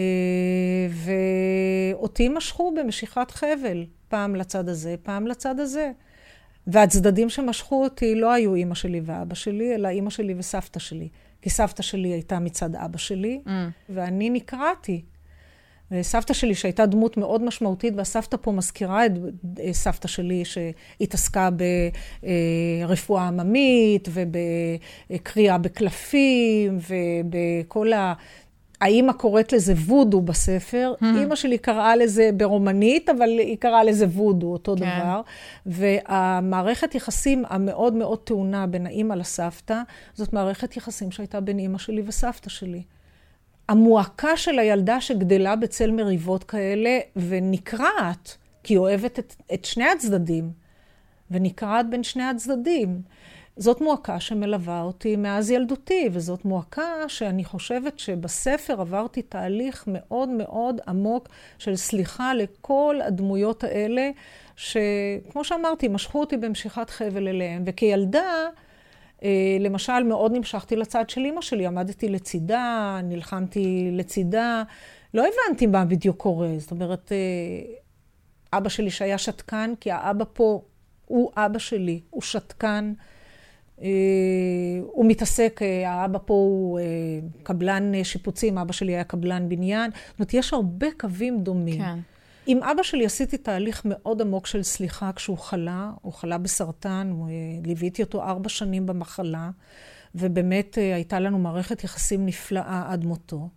ואותי 2.00 2.28
משכו 2.28 2.74
במשיכת 2.76 3.30
חבל, 3.30 3.86
פעם 4.08 4.36
לצד 4.36 4.68
הזה, 4.68 4.94
פעם 5.02 5.26
לצד 5.26 5.60
הזה. 5.60 5.92
והצדדים 6.66 7.30
שמשכו 7.30 7.84
אותי 7.84 8.14
לא 8.14 8.32
היו 8.32 8.54
אימא 8.54 8.74
שלי 8.74 9.00
ואבא 9.04 9.34
שלי, 9.34 9.74
אלא 9.74 9.88
אימא 9.88 10.10
שלי 10.10 10.34
וסבתא 10.38 10.80
שלי. 10.80 11.08
כי 11.42 11.50
סבתא 11.50 11.82
שלי 11.82 12.08
הייתה 12.08 12.38
מצד 12.38 12.76
אבא 12.76 12.98
שלי, 12.98 13.40
Mm. 13.46 13.50
ואני 13.88 14.30
נקרעתי. 14.30 15.02
סבתא 16.02 16.34
שלי, 16.34 16.54
שהייתה 16.54 16.86
דמות 16.86 17.16
מאוד 17.16 17.42
משמעותית, 17.42 17.94
והסבתא 17.96 18.36
פה 18.40 18.52
מזכירה 18.52 19.06
את 19.06 19.12
אה, 19.60 19.72
סבתא 19.72 20.08
שלי, 20.08 20.42
שהתעסקה 20.44 21.48
ברפואה 22.82 23.28
עממית, 23.28 24.08
ובקריאה 24.12 25.58
בקלפים, 25.58 26.78
ובכל 26.88 27.92
ה... 27.92 28.14
האימא 28.80 29.12
קוראת 29.12 29.52
לזה 29.52 29.72
וודו 29.72 30.20
בספר, 30.20 30.94
Hmm. 31.00 31.04
אימא 31.04 31.36
שלי 31.36 31.58
קראה 31.58 31.96
לזה 31.96 32.30
ברומנית, 32.36 33.08
אבל 33.08 33.28
היא 33.28 33.56
קראה 33.58 33.84
לזה 33.84 34.06
וודו, 34.06 34.52
אותו 34.52 34.74
כן. 34.78 35.00
דבר. 35.00 35.20
והמערכת 35.66 36.94
יחסים 36.94 37.44
המאוד 37.48 37.94
מאוד 37.94 38.18
טעונה 38.18 38.66
בין 38.66 38.86
האימא 38.86 39.14
לסבתא, 39.14 39.80
זאת 40.14 40.32
מערכת 40.32 40.76
יחסים 40.76 41.10
שהייתה 41.10 41.40
בין 41.40 41.58
אימא 41.58 41.78
שלי 41.78 42.02
וסבתא 42.06 42.50
שלי. 42.50 42.82
המועקה 43.68 44.36
של 44.36 44.58
הילדה 44.58 45.00
שגדלה 45.00 45.56
בצל 45.56 45.90
מריבות 45.90 46.44
כאלה 46.44 46.98
ונקרעת, 47.16 48.36
כי 48.62 48.74
היא 48.74 48.78
אוהבת 48.78 49.18
את, 49.18 49.34
את 49.54 49.64
שני 49.64 49.88
הצדדים, 49.88 50.50
ונקרעת 51.30 51.90
בין 51.90 52.02
שני 52.02 52.22
הצדדים. 52.22 53.02
זאת 53.56 53.80
מועקה 53.80 54.20
שמלווה 54.20 54.82
אותי 54.82 55.16
מאז 55.16 55.50
ילדותי, 55.50 56.08
וזאת 56.12 56.44
מועקה 56.44 57.08
שאני 57.08 57.44
חושבת 57.44 57.98
שבספר 57.98 58.80
עברתי 58.80 59.22
תהליך 59.22 59.84
מאוד 59.86 60.28
מאוד 60.28 60.80
עמוק 60.88 61.28
של 61.58 61.76
סליחה 61.76 62.34
לכל 62.34 62.96
הדמויות 63.06 63.64
האלה, 63.64 64.10
שכמו 64.56 65.44
שאמרתי, 65.44 65.88
משכו 65.88 66.20
אותי 66.20 66.36
במשיכת 66.36 66.90
חבל 66.90 67.28
אליהם. 67.28 67.62
וכילדה, 67.66 68.48
למשל, 69.60 70.02
מאוד 70.02 70.32
נמשכתי 70.32 70.76
לצד 70.76 71.10
של 71.10 71.24
אימא 71.24 71.40
שלי, 71.40 71.66
עמדתי 71.66 72.08
לצידה, 72.08 73.00
נלחמתי 73.04 73.88
לצידה. 73.92 74.62
לא 75.14 75.22
הבנתי 75.22 75.66
מה 75.66 75.84
בדיוק 75.84 76.16
קורה. 76.16 76.48
זאת 76.58 76.70
אומרת, 76.70 77.12
אה, 77.12 77.74
אבא 78.58 78.68
שלי 78.68 78.90
שהיה 78.90 79.18
שתקן, 79.18 79.72
כי 79.80 79.90
האבא 79.90 80.24
פה 80.32 80.62
הוא 81.06 81.30
אבא 81.36 81.58
שלי, 81.58 82.00
הוא 82.10 82.22
שתקן. 82.22 82.92
אה, 83.82 83.88
הוא 84.86 85.06
מתעסק, 85.06 85.60
אה, 85.62 85.90
האבא 85.90 86.18
פה 86.24 86.34
הוא 86.34 86.78
אה, 86.78 86.84
קבלן 87.42 87.94
אה, 87.94 88.04
שיפוצים, 88.04 88.58
אבא 88.58 88.72
שלי 88.72 88.92
היה 88.92 89.04
קבלן 89.04 89.48
בניין. 89.48 89.90
זאת 89.90 90.18
אומרת, 90.18 90.34
יש 90.34 90.52
הרבה 90.52 90.86
קווים 90.98 91.42
דומים. 91.42 91.78
כן. 91.78 91.98
עם 92.46 92.62
אבא 92.62 92.82
שלי 92.82 93.06
עשיתי 93.06 93.38
תהליך 93.38 93.82
מאוד 93.84 94.22
עמוק 94.22 94.46
של 94.46 94.62
סליחה 94.62 95.10
כשהוא 95.12 95.38
חלה. 95.38 95.90
הוא 96.02 96.12
חלה 96.12 96.38
בסרטן, 96.38 97.12
אה, 97.22 97.28
ליוויתי 97.66 98.02
אותו 98.02 98.22
ארבע 98.22 98.48
שנים 98.48 98.86
במחלה, 98.86 99.50
ובאמת 100.14 100.78
אה, 100.78 100.94
הייתה 100.94 101.20
לנו 101.20 101.38
מערכת 101.38 101.84
יחסים 101.84 102.26
נפלאה 102.26 102.84
עד 102.88 103.04
מותו. 103.04 103.48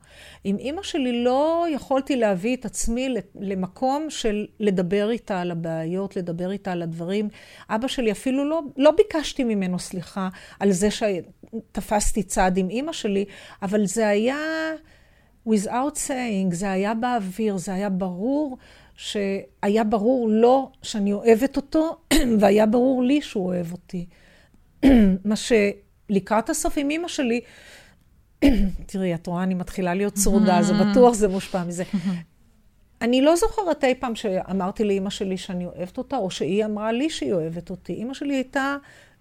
עם 0.43 0.57
אימא 0.57 0.83
שלי 0.83 1.23
לא 1.23 1.65
יכולתי 1.71 2.15
להביא 2.15 2.55
את 2.55 2.65
עצמי 2.65 3.15
למקום 3.35 4.09
של 4.09 4.45
לדבר 4.59 5.09
איתה 5.09 5.41
על 5.41 5.51
הבעיות, 5.51 6.15
לדבר 6.15 6.51
איתה 6.51 6.71
על 6.71 6.81
הדברים. 6.81 7.29
אבא 7.69 7.87
שלי 7.87 8.11
אפילו 8.11 8.49
לא, 8.49 8.61
לא 8.77 8.91
ביקשתי 8.91 9.43
ממנו 9.43 9.79
סליחה 9.79 10.29
על 10.59 10.71
זה 10.71 10.89
שתפסתי 10.91 12.23
צד 12.23 12.51
עם 12.57 12.69
אימא 12.69 12.93
שלי, 12.93 13.25
אבל 13.61 13.85
זה 13.85 14.07
היה... 14.07 14.37
without 15.47 15.95
saying, 16.07 16.55
זה 16.55 16.71
היה 16.71 16.93
באוויר, 16.93 17.57
זה 17.57 17.73
היה 17.73 17.89
ברור 17.89 18.57
שהיה 18.95 19.83
ברור 19.89 20.29
לו 20.29 20.71
שאני 20.81 21.13
אוהבת 21.13 21.57
אותו, 21.57 21.97
והיה 22.39 22.65
ברור 22.65 23.03
לי 23.03 23.21
שהוא 23.21 23.45
אוהב 23.45 23.71
אותי. 23.71 24.05
מה 25.25 25.35
שלקראת 25.35 26.49
הסוף 26.49 26.77
עם 26.77 26.89
אימא 26.89 27.07
שלי, 27.07 27.41
תראי, 28.85 29.13
את 29.13 29.27
רואה, 29.27 29.43
אני 29.43 29.53
מתחילה 29.53 29.93
להיות 29.93 30.13
צרודה, 30.13 30.61
זה 30.61 30.73
בטוח 30.73 31.13
זה 31.13 31.27
מושפע 31.27 31.63
מזה. 31.63 31.83
אני 33.01 33.21
לא 33.21 33.35
זוכרת 33.35 33.83
אי 33.83 33.95
פעם 33.95 34.15
שאמרתי 34.15 34.83
לאימא 34.83 35.09
שלי 35.09 35.37
שאני 35.37 35.65
אוהבת 35.65 35.97
אותה, 35.97 36.17
או 36.17 36.31
שהיא 36.31 36.65
אמרה 36.65 36.91
לי 36.91 37.09
שהיא 37.09 37.33
אוהבת 37.33 37.69
אותי. 37.69 37.93
אימא 37.93 38.13
שלי 38.13 38.35
הייתה 38.35 38.77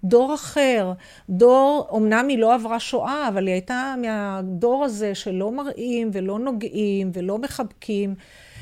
דור 0.08 0.34
אחר, 0.34 0.92
דור, 1.30 1.88
אמנם 1.96 2.28
היא 2.28 2.38
לא 2.38 2.54
עברה 2.54 2.80
שואה, 2.80 3.28
אבל 3.28 3.46
היא 3.46 3.52
הייתה 3.52 3.94
מהדור 4.02 4.84
הזה 4.84 5.14
שלא 5.14 5.52
מראים 5.52 6.10
ולא 6.12 6.38
נוגעים 6.38 7.10
ולא 7.14 7.38
מחבקים. 7.38 8.14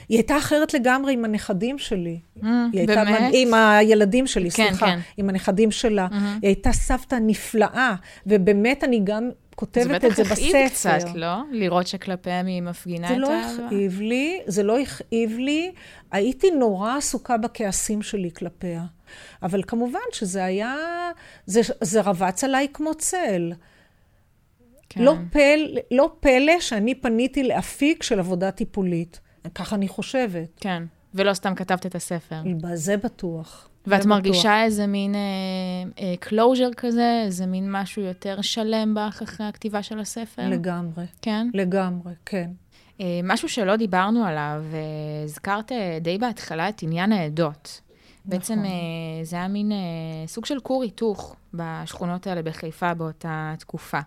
היא 0.09 0.19
הייתה 0.19 0.39
אחרת 0.39 0.75
לגמרי 0.75 1.13
עם 1.13 1.25
הנכדים 1.25 1.79
שלי. 1.79 2.19
Mm, 2.37 2.47
היא 2.73 2.81
הייתה 2.81 3.05
באמת? 3.05 3.31
עם 3.35 3.55
הילדים 3.55 4.27
שלי, 4.27 4.51
כן, 4.51 4.67
סליחה. 4.69 4.87
כן. 4.87 4.99
עם 5.17 5.29
הנכדים 5.29 5.71
שלה. 5.71 6.07
Mm-hmm. 6.11 6.15
היא 6.15 6.49
הייתה 6.49 6.73
סבתא 6.73 7.17
נפלאה, 7.21 7.95
ובאמת 8.27 8.85
אני 8.85 9.01
גם 9.05 9.31
כותבת 9.55 10.05
את 10.05 10.17
זה 10.17 10.23
בטח 10.25 10.33
בספר. 10.33 10.49
הכאיב 10.49 10.69
קצת, 10.69 10.99
לא? 11.15 11.37
לראות 11.51 11.87
שכלפיהם 11.87 12.47
היא 12.47 12.63
מפגינה 12.63 13.09
זה 13.09 13.15
את 13.15 13.19
לא 13.19 13.33
האהבה. 13.33 13.67
הכאיב 13.67 14.01
לי, 14.01 14.41
זה 14.47 14.63
לא 14.63 14.79
הכאיב 14.79 15.39
לי. 15.39 15.73
הייתי 16.11 16.51
נורא 16.51 16.97
עסוקה 16.97 17.37
בכעסים 17.37 18.03
שלי 18.03 18.31
כלפיה. 18.31 18.85
אבל 19.43 19.63
כמובן 19.67 20.01
שזה 20.13 20.45
היה, 20.45 20.77
זה, 21.47 21.61
זה 21.81 22.01
רבץ 22.01 22.45
עליי 22.45 22.69
כמו 22.73 22.95
צל. 22.95 23.53
כן. 24.89 25.03
לא, 25.03 25.15
פל, 25.33 25.79
לא 25.91 26.11
פלא 26.21 26.61
שאני 26.61 26.95
פניתי 26.95 27.43
לאפיק 27.43 28.03
של 28.03 28.19
עבודה 28.19 28.51
טיפולית. 28.51 29.21
ככה 29.55 29.77
אני 29.77 29.89
חושבת. 29.89 30.49
כן, 30.61 30.83
ולא 31.15 31.35
סתם 31.35 31.55
כתבת 31.55 31.87
את 31.87 31.95
הספר. 31.95 32.43
זה 32.75 32.97
בטוח. 32.97 33.69
ואת 33.87 34.07
מרגישה 34.07 34.63
איזה 34.63 34.87
מין 34.87 35.15
closure 36.21 36.71
כזה, 36.77 37.23
איזה 37.25 37.47
מין 37.47 37.73
משהו 37.73 38.03
יותר 38.03 38.41
שלם 38.41 38.95
בך 38.95 39.23
אחרי 39.23 39.47
הכתיבה 39.47 39.83
של 39.83 39.99
הספר? 39.99 40.43
בטוח. 40.43 40.53
לגמרי, 40.53 41.05
כן. 41.23 41.49
לגמרי, 41.55 42.13
כן. 42.27 42.51
אה, 43.01 43.21
משהו 43.25 43.49
שלא 43.49 43.77
דיברנו 43.77 44.25
עליו, 44.25 44.63
אה, 44.73 44.79
הזכרת 45.25 45.73
אה, 45.73 45.99
די 46.01 46.19
בהתחלה 46.19 46.69
את 46.69 46.83
עניין 46.83 47.13
העדות. 47.13 47.81
בעצם 48.25 48.55
נכון. 48.55 48.65
אה, 48.65 48.71
זה 49.23 49.37
היה 49.37 49.49
מין 49.49 49.73
אה, 49.73 49.77
סוג 50.27 50.45
של 50.45 50.61
כור 50.61 50.83
היתוך 50.83 51.37
בשכונות 51.55 52.27
האלה 52.27 52.43
בחיפה 52.43 52.95
באותה 52.95 53.55
תקופה. 53.59 54.01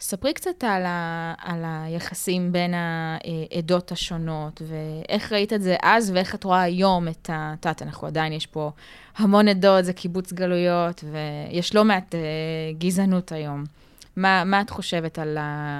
ספרי 0.00 0.32
קצת 0.32 0.64
על, 0.64 0.82
ה, 0.86 1.34
על 1.38 1.62
היחסים 1.66 2.52
בין 2.52 2.74
העדות 2.74 3.92
השונות, 3.92 4.62
ואיך 4.66 5.32
ראית 5.32 5.52
את 5.52 5.62
זה 5.62 5.76
אז, 5.82 6.10
ואיך 6.10 6.34
את 6.34 6.44
רואה 6.44 6.62
היום 6.62 7.08
את 7.08 7.30
ה... 7.30 7.54
את 7.60 7.64
יודעת, 7.64 7.82
אנחנו 7.82 8.06
עדיין, 8.06 8.32
יש 8.32 8.46
פה 8.46 8.70
המון 9.16 9.48
עדות, 9.48 9.84
זה 9.84 9.92
קיבוץ 9.92 10.32
גלויות, 10.32 11.04
ויש 11.12 11.74
לא 11.74 11.84
מעט 11.84 12.14
גזענות 12.78 13.32
היום. 13.32 13.64
מה, 14.16 14.44
מה 14.44 14.60
את 14.60 14.70
חושבת 14.70 15.18
על 15.18 15.38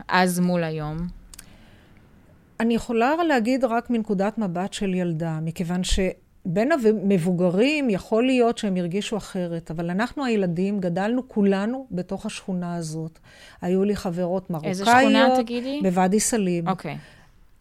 אז 0.08 0.40
מול 0.40 0.64
היום? 0.64 0.96
אני 2.60 2.74
יכולה 2.74 3.14
להגיד 3.28 3.64
רק 3.64 3.90
מנקודת 3.90 4.38
מבט 4.38 4.72
של 4.72 4.94
ילדה, 4.94 5.38
מכיוון 5.42 5.84
שבין 6.48 6.72
המבוגרים 6.72 7.90
יכול 7.90 8.26
להיות 8.26 8.58
שהם 8.58 8.76
הרגישו 8.76 9.16
אחרת, 9.16 9.70
אבל 9.70 9.90
אנחנו 9.90 10.24
הילדים 10.24 10.80
גדלנו 10.80 11.28
כולנו 11.28 11.86
בתוך 11.90 12.26
השכונה 12.26 12.76
הזאת. 12.76 13.18
היו 13.62 13.84
לי 13.84 13.96
חברות 13.96 14.50
מרוקאיות. 14.50 14.70
איזה 14.70 14.84
שכונה 14.84 15.28
תגידי? 15.36 15.80
בוואדי 15.82 16.20
סאליב. 16.20 16.68
אוקיי. 16.68 16.94
Okay. 16.94 16.96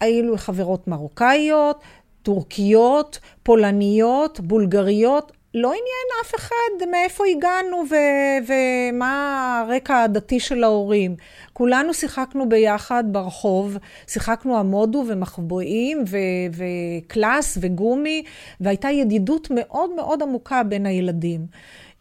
היו 0.00 0.30
לי 0.30 0.38
חברות 0.38 0.88
מרוקאיות, 0.88 1.80
טורקיות, 2.22 3.18
פולניות, 3.42 4.40
בולגריות. 4.40 5.32
לא 5.54 5.68
עניין 5.68 6.08
אף 6.22 6.34
אחד 6.34 6.88
מאיפה 6.90 7.24
הגענו 7.26 7.84
ו- 7.90 8.52
ומה 8.92 9.64
הרקע 9.66 10.02
הדתי 10.02 10.40
של 10.40 10.64
ההורים. 10.64 11.16
כולנו 11.52 11.94
שיחקנו 11.94 12.48
ביחד 12.48 13.04
ברחוב, 13.06 13.78
שיחקנו 14.06 14.58
עמודו 14.58 15.04
ומחבואים 15.08 16.04
ו- 16.08 16.62
וקלאס 17.06 17.58
וגומי, 17.60 18.22
והייתה 18.60 18.90
ידידות 18.90 19.48
מאוד 19.50 19.90
מאוד 19.90 20.22
עמוקה 20.22 20.62
בין 20.62 20.86
הילדים. 20.86 21.46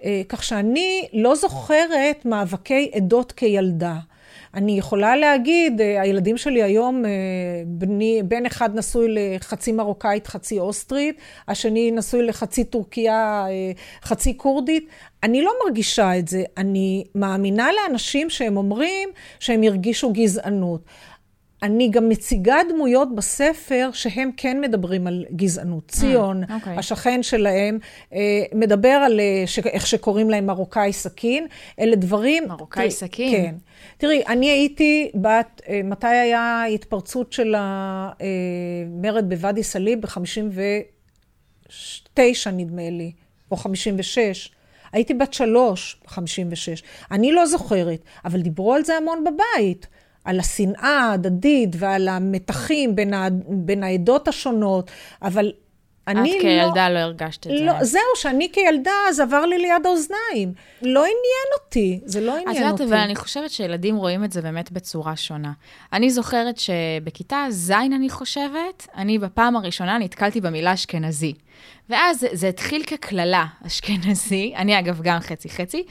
אה, 0.03 0.21
כך 0.29 0.43
שאני 0.43 1.07
לא 1.13 1.35
זוכרת 1.35 2.25
מאבקי 2.25 2.91
עדות 2.93 3.31
כילדה. 3.31 3.95
אני 4.53 4.77
יכולה 4.77 5.15
להגיד, 5.15 5.81
אה, 5.81 6.01
הילדים 6.01 6.37
שלי 6.37 6.63
היום, 6.63 7.05
אה, 7.05 7.11
בני, 7.65 8.21
בן 8.25 8.45
אחד 8.45 8.75
נשוי 8.75 9.07
לחצי 9.09 9.71
מרוקאית, 9.71 10.27
חצי 10.27 10.59
אוסטרית, 10.59 11.17
השני 11.47 11.91
נשוי 11.91 12.25
לחצי 12.25 12.63
טורקיה, 12.63 13.45
אה, 13.49 13.71
חצי 14.03 14.37
כורדית. 14.37 14.87
אני 15.23 15.41
לא 15.41 15.51
מרגישה 15.65 16.17
את 16.17 16.27
זה, 16.27 16.43
אני 16.57 17.03
מאמינה 17.15 17.67
לאנשים 17.71 18.29
שהם 18.29 18.57
אומרים 18.57 19.09
שהם 19.39 19.63
הרגישו 19.63 20.13
גזענות. 20.13 20.81
אני 21.63 21.89
גם 21.89 22.09
מציגה 22.09 22.57
דמויות 22.69 23.15
בספר 23.15 23.89
שהם 23.93 24.31
כן 24.37 24.61
מדברים 24.61 25.07
על 25.07 25.25
גזענות. 25.35 25.87
ציון, 25.87 26.43
mm, 26.43 26.47
okay. 26.47 26.53
אוקיי. 26.53 26.77
השכן 26.77 27.23
שלהם, 27.23 27.79
מדבר 28.55 28.89
על 28.89 29.19
איך 29.65 29.87
שקוראים 29.87 30.29
להם 30.29 30.45
מרוקאי 30.45 30.93
סכין. 30.93 31.47
אלה 31.79 31.95
דברים... 31.95 32.47
מרוקאי 32.47 32.91
סכין? 32.91 33.31
כן. 33.31 33.55
תראי, 33.97 34.23
אני 34.27 34.49
הייתי 34.49 35.11
בת, 35.15 35.61
אה, 35.69 35.81
מתי 35.83 36.07
היה 36.07 36.65
התפרצות 36.65 37.33
של 37.33 37.55
המרד 37.57 39.29
בוואדי 39.29 39.63
סאליב? 39.63 40.01
ב-59 40.01 42.49
נדמה 42.53 42.89
לי, 42.89 43.11
או 43.51 43.57
56. 43.57 44.51
הייתי 44.91 45.13
בת 45.13 45.33
שלוש, 45.33 46.01
56. 46.07 46.83
אני 47.11 47.31
לא 47.31 47.45
זוכרת, 47.45 47.99
אבל 48.25 48.41
דיברו 48.41 48.73
על 48.73 48.83
זה 48.83 48.97
המון 48.97 49.23
בבית. 49.23 49.87
על 50.25 50.39
השנאה 50.39 50.99
ההדדית 51.09 51.69
ועל 51.79 52.07
המתחים 52.07 52.95
בין, 52.95 53.13
ה, 53.13 53.27
בין 53.47 53.83
העדות 53.83 54.27
השונות, 54.27 54.91
אבל 55.21 55.51
אני 56.07 56.37
את 56.37 56.41
כילדה 56.41 56.89
לא, 56.89 56.95
לא 56.95 56.99
הרגשת 56.99 57.47
את 57.47 57.51
לא, 57.51 57.73
זה. 57.79 57.85
זהו, 57.85 58.01
שאני 58.15 58.49
כילדה, 58.53 58.91
זה 59.11 59.23
עבר 59.23 59.45
לי 59.45 59.57
ליד 59.57 59.85
האוזניים. 59.85 60.53
לא 60.81 60.99
עניין 60.99 61.49
אותי, 61.59 61.99
זה 62.05 62.21
לא 62.21 62.31
עניין 62.31 62.47
אותי. 62.47 62.59
את 62.59 62.65
יודעת, 62.65 62.81
אבל 62.81 62.97
אני 62.97 63.15
חושבת 63.15 63.49
שילדים 63.49 63.95
רואים 63.95 64.23
את 64.23 64.31
זה 64.31 64.41
באמת 64.41 64.71
בצורה 64.71 65.15
שונה. 65.15 65.51
אני 65.93 66.09
זוכרת 66.09 66.57
שבכיתה 66.57 67.45
ז', 67.49 67.71
אני 67.71 68.09
חושבת, 68.09 68.87
אני 68.95 69.19
בפעם 69.19 69.55
הראשונה 69.55 69.97
נתקלתי 69.97 70.41
במילה 70.41 70.73
אשכנזי. 70.73 71.33
ואז 71.89 72.19
זה, 72.19 72.27
זה 72.31 72.47
התחיל 72.47 72.83
כקללה, 72.83 73.45
אשכנזי, 73.67 74.53
אני 74.55 74.79
אגב 74.79 75.01
גם 75.01 75.19
חצי-חצי, 75.19 75.83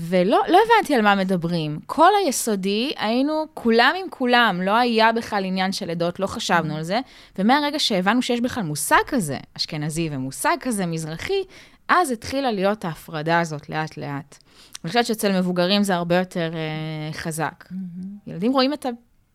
ולא 0.00 0.42
לא 0.48 0.58
הבנתי 0.66 0.94
על 0.94 1.02
מה 1.02 1.14
מדברים. 1.14 1.80
כל 1.86 2.10
היסודי, 2.24 2.92
היינו 2.98 3.46
כולם 3.54 3.94
עם 4.00 4.06
כולם, 4.10 4.60
לא 4.62 4.76
היה 4.76 5.12
בכלל 5.12 5.44
עניין 5.44 5.72
של 5.72 5.90
עדות, 5.90 6.20
לא 6.20 6.26
חשבנו 6.26 6.76
על 6.76 6.82
זה, 6.82 7.00
ומהרגע 7.38 7.78
שהבנו 7.78 8.22
שיש 8.22 8.40
בכלל 8.40 8.62
מושג 8.62 9.02
כזה, 9.06 9.38
אשכנזי 9.56 10.08
ומושג 10.12 10.56
כזה 10.60 10.86
מזרחי, 10.86 11.42
אז 11.88 12.10
התחילה 12.10 12.52
להיות 12.52 12.84
ההפרדה 12.84 13.40
הזאת 13.40 13.68
לאט-לאט. 13.68 14.38
אני 14.84 14.88
חושבת 14.88 15.06
שאצל 15.06 15.40
מבוגרים 15.40 15.82
זה 15.82 15.94
הרבה 15.94 16.16
יותר 16.16 16.52
uh, 16.52 17.14
חזק. 17.16 17.64
Mm-hmm. 17.68 18.30
ילדים 18.30 18.52
רואים 18.52 18.72
את 18.72 18.86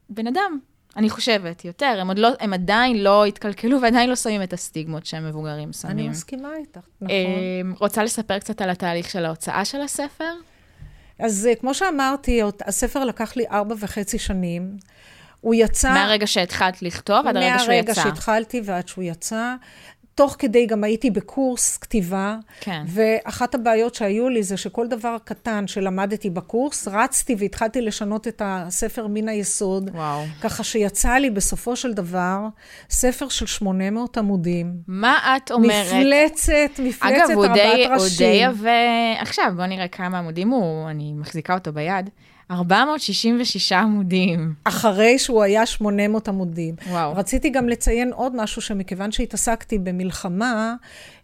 הבן 0.09 0.27
אדם 0.27 0.59
אני 0.97 1.09
חושבת, 1.09 1.65
יותר. 1.65 1.97
הם, 1.99 2.11
לא, 2.11 2.29
הם 2.39 2.53
עדיין 2.53 3.03
לא 3.03 3.25
התקלקלו 3.25 3.81
ועדיין 3.81 4.09
לא 4.09 4.15
שמים 4.15 4.43
את 4.43 4.53
הסטיגמות 4.53 5.05
שהם 5.05 5.27
מבוגרים 5.27 5.73
שמים. 5.73 5.97
אני 5.97 6.09
מסכימה 6.09 6.49
איתך, 6.55 6.79
נכון. 7.01 7.09
אמ, 7.09 7.73
רוצה 7.79 8.03
לספר 8.03 8.39
קצת 8.39 8.61
על 8.61 8.69
התהליך 8.69 9.09
של 9.09 9.25
ההוצאה 9.25 9.65
של 9.65 9.81
הספר? 9.81 10.33
אז 11.19 11.47
אה, 11.49 11.55
כמו 11.55 11.73
שאמרתי, 11.73 12.41
הספר 12.65 13.05
לקח 13.05 13.35
לי 13.35 13.43
ארבע 13.51 13.75
וחצי 13.79 14.19
שנים. 14.19 14.77
הוא 15.41 15.55
יצא... 15.55 15.93
מהרגע 15.93 16.27
שהתחלת 16.27 16.81
לכתוב 16.81 17.27
עד 17.27 17.37
הרגע 17.37 17.59
שהוא 17.59 17.73
יצא. 17.73 17.91
מהרגע 17.91 17.93
שהתחלתי 17.93 18.61
ועד 18.65 18.87
שהוא 18.87 19.03
יצא. 19.03 19.55
תוך 20.15 20.35
כדי 20.39 20.65
גם 20.65 20.83
הייתי 20.83 21.11
בקורס 21.11 21.77
כתיבה, 21.77 22.35
כן. 22.59 22.83
ואחת 22.87 23.55
הבעיות 23.55 23.95
שהיו 23.95 24.29
לי 24.29 24.43
זה 24.43 24.57
שכל 24.57 24.87
דבר 24.87 25.17
קטן 25.23 25.67
שלמדתי 25.67 26.29
בקורס, 26.29 26.87
רצתי 26.87 27.35
והתחלתי 27.37 27.81
לשנות 27.81 28.27
את 28.27 28.41
הספר 28.45 29.07
מן 29.07 29.29
היסוד. 29.29 29.91
וואו. 29.93 30.23
ככה 30.41 30.63
שיצא 30.63 31.13
לי 31.13 31.29
בסופו 31.29 31.75
של 31.75 31.93
דבר 31.93 32.39
ספר 32.89 33.29
של 33.29 33.45
800 33.45 34.17
עמודים. 34.17 34.73
מה 34.87 35.37
את 35.37 35.51
אומרת? 35.51 35.93
מפלצת, 35.93 36.79
מפלצת 36.79 37.29
אגב, 37.29 37.39
רבת 37.39 37.49
ראשים. 37.49 37.87
אגב, 37.87 37.99
הוא 37.99 38.07
די 38.17 38.43
עבה... 38.43 39.21
עכשיו, 39.21 39.51
בואו 39.55 39.67
נראה 39.67 39.87
כמה 39.87 40.19
עמודים 40.19 40.49
הוא, 40.49 40.89
אני 40.89 41.13
מחזיקה 41.13 41.53
אותו 41.53 41.73
ביד. 41.73 42.09
466 42.51 43.71
עמודים. 43.71 44.53
אחרי 44.63 45.19
שהוא 45.19 45.43
היה 45.43 45.65
800 45.65 46.27
עמודים. 46.27 46.75
וואו. 46.89 47.15
רציתי 47.15 47.49
גם 47.49 47.69
לציין 47.69 48.13
עוד 48.13 48.35
משהו, 48.35 48.61
שמכיוון 48.61 49.11
שהתעסקתי 49.11 49.79
במלחמה, 49.79 50.75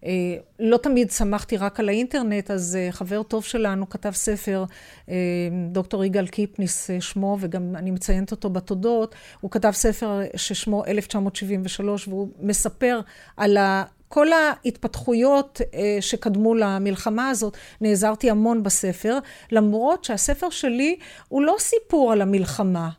אה, 0.05 0.12
לא 0.60 0.77
תמיד 0.77 1.12
שמחתי 1.12 1.57
רק 1.57 1.79
על 1.79 1.89
האינטרנט, 1.89 2.51
אז 2.51 2.75
אה, 2.75 2.91
חבר 2.91 3.23
טוב 3.23 3.43
שלנו 3.43 3.89
כתב 3.89 4.12
ספר, 4.12 4.65
אה, 5.10 5.15
דוקטור 5.71 6.05
יגאל 6.05 6.27
קיפניס 6.27 6.89
שמו, 6.99 7.38
וגם 7.39 7.75
אני 7.75 7.91
מציינת 7.91 8.31
אותו 8.31 8.49
בתודות, 8.49 9.15
הוא 9.41 9.51
כתב 9.51 9.71
ספר 9.71 10.21
ששמו 10.36 10.86
1973, 10.86 12.07
והוא 12.07 12.29
מספר 12.39 12.99
על 13.38 13.57
ה... 13.57 13.84
כל 14.12 14.28
ההתפתחויות 14.34 15.62
אה, 15.74 15.97
שקדמו 16.02 16.56
למלחמה 16.56 17.30
הזאת, 17.30 17.58
נעזרתי 17.82 18.30
המון 18.30 18.63
בספר, 18.63 19.17
למרות 19.52 20.04
שהספר 20.04 20.50
שלי 20.50 20.95
הוא 21.28 21.41
לא 21.41 21.56
סיפור 21.60 22.12
על 22.12 22.21
המלחמה. 22.21 22.89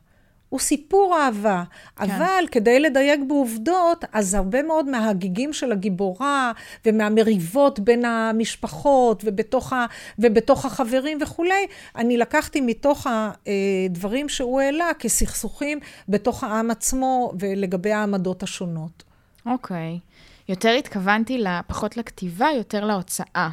הוא 0.48 0.61
סיפור 0.61 1.18
אהבה, 1.18 1.62
כן. 1.96 2.11
אבל 2.11 2.44
כדי 2.51 2.81
לדייק 2.81 3.20
בעובדות, 3.29 4.05
אז 4.12 4.35
הרבה 4.35 4.62
מאוד 4.62 4.88
מההגיגים 4.88 5.53
של 5.53 5.72
הגיבורה 5.72 6.53
ומהמריבות 6.87 7.81
בין 7.81 8.05
המשפחות 8.05 9.22
ובתוך, 9.27 9.72
ה, 9.72 9.87
ובתוך 10.18 10.64
החברים 10.64 11.18
וכולי, 11.22 11.66
אני 11.96 12.16
לקחתי 12.16 12.61
מתוך 12.61 13.07
הדברים 13.07 14.29
שהוא 14.29 14.61
העלה 14.61 14.90
כסכסוכים 14.98 15.79
בתוך 16.09 16.44
העם 16.44 16.70
עצמו 16.70 17.33
ולגבי 17.38 17.92
העמדות 17.92 18.42
השונות. 18.42 19.03
אוקיי. 19.46 19.98
Okay. 20.03 20.31
יותר 20.52 20.70
התכוונתי 20.70 21.44
פחות 21.66 21.96
לכתיבה, 21.96 22.48
יותר 22.56 22.84
להוצאה. 22.84 23.48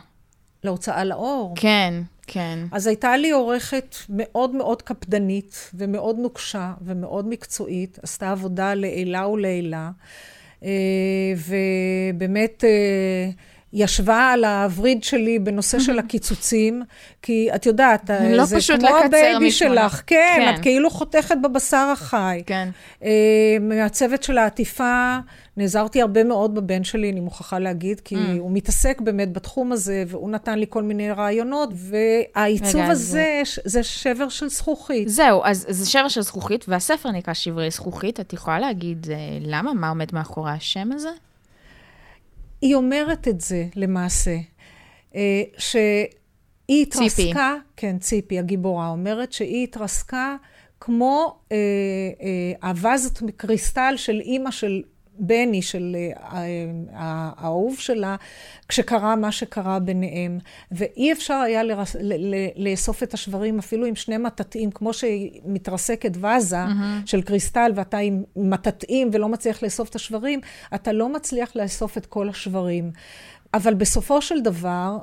להוצאה 0.63 1.03
לאור? 1.03 1.53
כן, 1.55 1.93
כן. 2.27 2.59
אז 2.71 2.87
הייתה 2.87 3.17
לי 3.17 3.31
עורכת 3.31 3.95
מאוד 4.09 4.55
מאוד 4.55 4.81
קפדנית 4.81 5.71
ומאוד 5.73 6.17
נוקשה 6.19 6.73
ומאוד 6.81 7.27
מקצועית, 7.27 7.99
עשתה 8.03 8.31
עבודה 8.31 8.73
לעילא 8.73 9.27
ולעילא, 9.27 9.91
אה, 10.63 10.69
ובאמת... 12.15 12.63
אה, 12.63 13.29
ישבה 13.73 14.29
על 14.33 14.45
הווריד 14.45 15.03
שלי 15.03 15.39
בנושא 15.39 15.79
של 15.79 15.99
הקיצוצים, 15.99 16.83
כי 17.21 17.49
את 17.55 17.65
יודעת, 17.65 18.09
לא 18.29 18.45
זה 18.45 18.57
כמו 18.79 18.97
ה 18.97 19.08
baby 19.08 19.51
שלך, 19.51 20.01
כן, 20.07 20.35
כן, 20.37 20.55
את 20.55 20.61
כאילו 20.61 20.89
חותכת 20.89 21.35
בבשר 21.43 21.89
החי. 21.93 22.43
כן. 22.45 22.69
אה, 23.03 23.57
מהצוות 23.61 24.23
של 24.23 24.37
העטיפה, 24.37 25.17
נעזרתי 25.59 26.01
הרבה 26.01 26.23
מאוד 26.23 26.55
בבן 26.55 26.83
שלי, 26.83 27.11
אני 27.11 27.19
מוכרחה 27.19 27.59
להגיד, 27.59 27.99
כי 27.99 28.15
ממ. 28.15 28.39
הוא 28.39 28.51
מתעסק 28.51 29.01
באמת 29.01 29.33
בתחום 29.33 29.71
הזה, 29.71 30.03
והוא 30.07 30.29
נתן 30.29 30.59
לי 30.59 30.65
כל 30.69 30.83
מיני 30.83 31.11
רעיונות, 31.11 31.69
והעיצוב 31.73 32.81
רגע, 32.81 32.87
הזה, 32.87 33.41
זה... 33.45 33.61
זה 33.65 33.83
שבר 33.83 34.29
של 34.29 34.49
זכוכית. 34.49 35.09
זהו, 35.09 35.41
אז 35.43 35.65
זה 35.69 35.89
שבר 35.89 36.07
של 36.07 36.21
זכוכית, 36.21 36.65
והספר 36.67 37.11
נקרא 37.11 37.33
שברי 37.33 37.71
זכוכית. 37.71 38.19
את 38.19 38.33
יכולה 38.33 38.59
להגיד 38.59 39.07
אה, 39.11 39.17
למה? 39.41 39.73
מה 39.73 39.89
עומד 39.89 40.13
מאחורי 40.13 40.51
השם 40.51 40.91
הזה? 40.91 41.09
היא 42.61 42.75
אומרת 42.75 43.27
את 43.27 43.41
זה 43.41 43.65
למעשה, 43.75 44.37
אה, 45.15 45.43
היא 46.67 46.81
התרסקה, 46.81 47.09
ציפי. 47.09 47.33
כן, 47.75 47.97
ציפי, 47.97 48.39
הגיבורה, 48.39 48.87
אומרת 48.87 49.33
שהיא 49.33 49.63
התרסקה 49.63 50.35
כמו 50.79 51.39
אה, 51.51 51.57
אה, 52.21 52.69
הווזת 52.69 53.21
מקריסטל 53.21 53.93
של 53.97 54.19
אימא 54.19 54.51
של 54.51 54.81
בני, 55.19 55.61
של 55.61 55.95
אה, 56.33 56.45
האהוב 56.93 57.79
שלה, 57.79 58.15
כשקרה 58.67 59.15
מה 59.15 59.31
שקרה 59.31 59.79
ביניהם. 59.79 60.39
ואי 60.71 61.11
אפשר 61.11 61.33
היה 61.33 61.63
לרס, 61.63 61.95
ל, 61.95 62.35
ל, 62.35 62.35
לאסוף 62.55 63.03
את 63.03 63.13
השברים 63.13 63.59
אפילו 63.59 63.85
עם 63.85 63.95
שני 63.95 64.17
מטאטאים, 64.17 64.71
כמו 64.71 64.91
שמתרסקת 64.93 66.11
וזה 66.17 66.65
mm-hmm. 66.65 67.05
של 67.05 67.21
קריסטל, 67.21 67.71
ואתה 67.75 67.97
עם 67.97 68.23
מטאטאים 68.35 69.09
ולא 69.13 69.29
מצליח 69.29 69.63
לאסוף 69.63 69.89
את 69.89 69.95
השברים, 69.95 70.39
אתה 70.75 70.91
לא 70.91 71.09
מצליח 71.09 71.55
לאסוף 71.55 71.97
את 71.97 72.05
כל 72.05 72.29
השברים. 72.29 72.91
אבל 73.53 73.73
בסופו 73.73 74.21
של 74.21 74.41
דבר, 74.41 74.97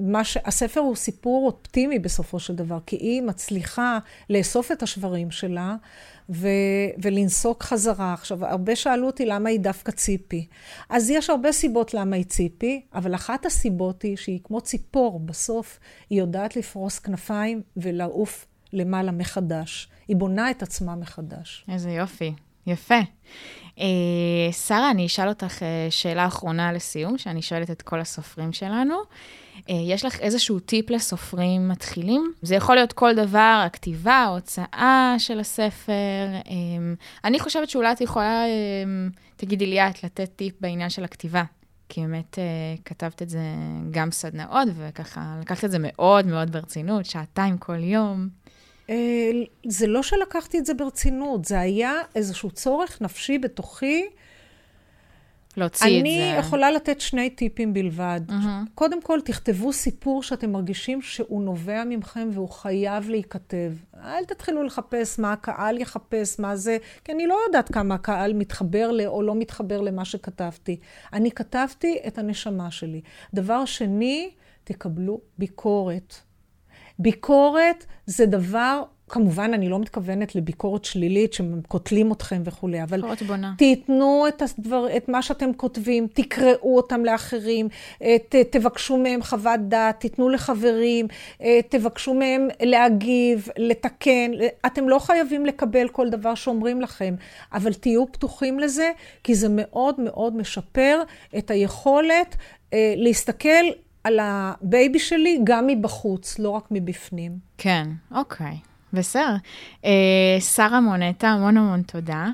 מה 0.00 0.24
ש... 0.24 0.36
הספר 0.44 0.80
הוא 0.80 0.96
סיפור 0.96 1.46
אופטימי 1.46 1.98
בסופו 1.98 2.40
של 2.40 2.54
דבר, 2.54 2.78
כי 2.86 2.96
היא 2.96 3.22
מצליחה 3.22 3.98
לאסוף 4.30 4.72
את 4.72 4.82
השברים 4.82 5.30
שלה 5.30 5.76
ו... 6.30 6.48
ולנסוק 7.02 7.62
חזרה. 7.62 8.12
עכשיו, 8.12 8.46
הרבה 8.46 8.76
שאלו 8.76 9.06
אותי 9.06 9.26
למה 9.26 9.48
היא 9.48 9.60
דווקא 9.60 9.92
ציפי. 9.92 10.46
אז 10.88 11.10
יש 11.10 11.30
הרבה 11.30 11.52
סיבות 11.52 11.94
למה 11.94 12.16
היא 12.16 12.24
ציפי, 12.24 12.80
אבל 12.94 13.14
אחת 13.14 13.46
הסיבות 13.46 14.02
היא 14.02 14.16
שהיא 14.16 14.40
כמו 14.44 14.60
ציפור, 14.60 15.20
בסוף 15.20 15.78
היא 16.10 16.18
יודעת 16.18 16.56
לפרוס 16.56 16.98
כנפיים 16.98 17.62
ולעוף 17.76 18.46
למעלה 18.72 19.12
מחדש. 19.12 19.88
היא 20.08 20.16
בונה 20.16 20.50
את 20.50 20.62
עצמה 20.62 20.96
מחדש. 20.96 21.64
איזה 21.68 21.90
יופי, 21.90 22.34
יפה. 22.66 23.00
אה, 23.80 24.52
שרה, 24.52 24.90
אני 24.90 25.06
אשאל 25.06 25.28
אותך 25.28 25.62
אה, 25.62 25.86
שאלה 25.90 26.26
אחרונה 26.26 26.72
לסיום, 26.72 27.18
שאני 27.18 27.42
שואלת 27.42 27.70
את 27.70 27.82
כל 27.82 28.00
הסופרים 28.00 28.52
שלנו. 28.52 28.94
אה, 29.70 29.74
יש 29.86 30.04
לך 30.04 30.20
איזשהו 30.20 30.58
טיפ 30.58 30.90
לסופרים 30.90 31.68
מתחילים? 31.68 32.32
זה 32.42 32.54
יכול 32.54 32.74
להיות 32.74 32.92
כל 32.92 33.14
דבר, 33.14 33.62
הכתיבה, 33.66 34.14
ההוצאה 34.14 35.14
של 35.18 35.40
הספר. 35.40 35.92
אני 37.24 37.40
חושבת 37.40 37.70
שאולי 37.70 37.92
את 37.92 38.00
יכולה, 38.00 38.44
תגידי 39.36 39.66
לי 39.66 39.80
את, 39.80 40.04
לתת 40.04 40.30
טיפ 40.36 40.54
בעניין 40.60 40.90
של 40.90 41.04
הכתיבה. 41.04 41.42
כי 41.88 42.00
באמת 42.00 42.38
כתבת 42.84 43.22
את 43.22 43.28
זה 43.28 43.40
גם 43.90 44.10
סדנאות, 44.10 44.68
וככה 44.76 45.36
לקחת 45.40 45.64
את 45.64 45.70
זה 45.70 45.78
מאוד 45.80 46.26
מאוד 46.26 46.50
ברצינות, 46.52 47.06
שעתיים 47.06 47.58
כל 47.58 47.78
יום. 47.82 48.28
אה, 48.90 49.30
זה 49.66 49.86
לא 49.86 50.02
שלקחתי 50.02 50.58
את 50.58 50.66
זה 50.66 50.74
ברצינות, 50.74 51.44
זה 51.44 51.60
היה 51.60 51.92
איזשהו 52.14 52.50
צורך 52.50 53.02
נפשי 53.02 53.38
בתוכי. 53.38 54.06
להוציא 55.56 55.86
את 55.86 55.92
זה. 55.92 56.00
אני 56.00 56.32
יכולה 56.38 56.70
לתת 56.70 57.00
שני 57.00 57.30
טיפים 57.30 57.74
בלבד. 57.74 58.20
Uh-huh. 58.28 58.70
קודם 58.74 59.02
כל, 59.02 59.20
תכתבו 59.24 59.72
סיפור 59.72 60.22
שאתם 60.22 60.52
מרגישים 60.52 61.02
שהוא 61.02 61.42
נובע 61.42 61.84
ממכם 61.84 62.28
והוא 62.32 62.48
חייב 62.48 63.08
להיכתב. 63.08 63.72
אל 64.04 64.24
תתחילו 64.24 64.62
לחפש 64.62 65.18
מה 65.18 65.32
הקהל 65.32 65.78
יחפש, 65.78 66.40
מה 66.40 66.56
זה, 66.56 66.76
כי 67.04 67.12
אני 67.12 67.26
לא 67.26 67.38
יודעת 67.46 67.72
כמה 67.72 67.94
הקהל 67.94 68.32
מתחבר 68.32 68.90
ל, 68.92 69.06
או 69.06 69.22
לא 69.22 69.34
מתחבר 69.34 69.80
למה 69.80 70.04
שכתבתי. 70.04 70.76
אני 71.12 71.30
כתבתי 71.30 71.98
את 72.06 72.18
הנשמה 72.18 72.70
שלי. 72.70 73.00
דבר 73.34 73.64
שני, 73.64 74.30
תקבלו 74.64 75.20
ביקורת. 75.38 76.14
ביקורת 76.98 77.86
זה 78.06 78.26
דבר, 78.26 78.82
כמובן, 79.08 79.54
אני 79.54 79.68
לא 79.68 79.78
מתכוונת 79.78 80.34
לביקורת 80.34 80.84
שלילית 80.84 81.32
שקוטלים 81.32 82.12
אתכם 82.12 82.42
וכולי, 82.44 82.82
אבל 82.82 83.02
תיתנו 83.58 84.24
את, 84.28 84.42
הדבר, 84.42 84.96
את 84.96 85.08
מה 85.08 85.22
שאתם 85.22 85.52
כותבים, 85.56 86.06
תקראו 86.12 86.76
אותם 86.76 87.04
לאחרים, 87.04 87.68
ת, 88.28 88.34
תבקשו 88.50 88.96
מהם 88.96 89.22
חוות 89.22 89.60
דעת, 89.68 90.00
תיתנו 90.00 90.28
לחברים, 90.28 91.06
אה, 91.42 91.60
תבקשו 91.68 92.14
מהם 92.14 92.48
להגיב, 92.62 93.48
לתקן. 93.58 94.30
אתם 94.66 94.88
לא 94.88 94.98
חייבים 94.98 95.46
לקבל 95.46 95.88
כל 95.88 96.08
דבר 96.08 96.34
שאומרים 96.34 96.80
לכם, 96.80 97.14
אבל 97.52 97.72
תהיו 97.72 98.12
פתוחים 98.12 98.58
לזה, 98.58 98.90
כי 99.24 99.34
זה 99.34 99.48
מאוד 99.50 100.00
מאוד 100.00 100.36
משפר 100.36 101.02
את 101.38 101.50
היכולת 101.50 102.36
אה, 102.72 102.94
להסתכל 102.96 103.64
על 104.06 104.18
ה 104.22 104.37
baby 104.37 104.98
שלי 104.98 105.40
גם 105.44 105.66
מבחוץ, 105.66 106.38
לא 106.38 106.50
רק 106.50 106.64
מבפנים. 106.70 107.38
כן, 107.58 107.88
אוקיי. 108.14 108.56
בסדר. 108.92 109.36
אה, 109.84 110.36
שרה 110.40 110.80
מונטה, 110.80 111.28
המון 111.28 111.56
המון 111.56 111.82
תודה. 111.82 112.26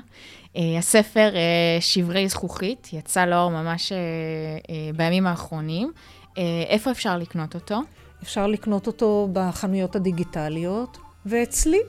אה, 0.57 0.77
הספר 0.77 1.29
אה, 1.35 1.77
שברי 1.79 2.27
זכוכית 2.27 2.89
יצא 2.93 3.25
לאור 3.25 3.51
ממש 3.51 3.91
אה, 3.91 3.97
אה, 4.69 4.89
בימים 4.95 5.27
האחרונים. 5.27 5.91
אה, 6.37 6.43
איפה 6.67 6.91
אפשר 6.91 7.17
לקנות 7.17 7.55
אותו? 7.55 7.79
אפשר 8.23 8.47
לקנות 8.47 8.87
אותו 8.87 9.29
בחנויות 9.33 9.95
הדיגיטליות, 9.95 10.97
ואצלי. 11.25 11.79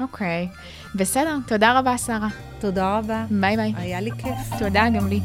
אוקיי, 0.00 0.48
בסדר. 0.94 1.36
תודה 1.46 1.78
רבה, 1.78 1.98
שרה. 1.98 2.28
תודה 2.60 2.98
רבה. 2.98 3.24
ביי 3.30 3.56
ביי. 3.56 3.72
היה 3.76 4.00
לי 4.00 4.10
כיף. 4.10 4.58
תודה, 4.58 4.84
גם 4.94 5.08
לי. 5.08 5.20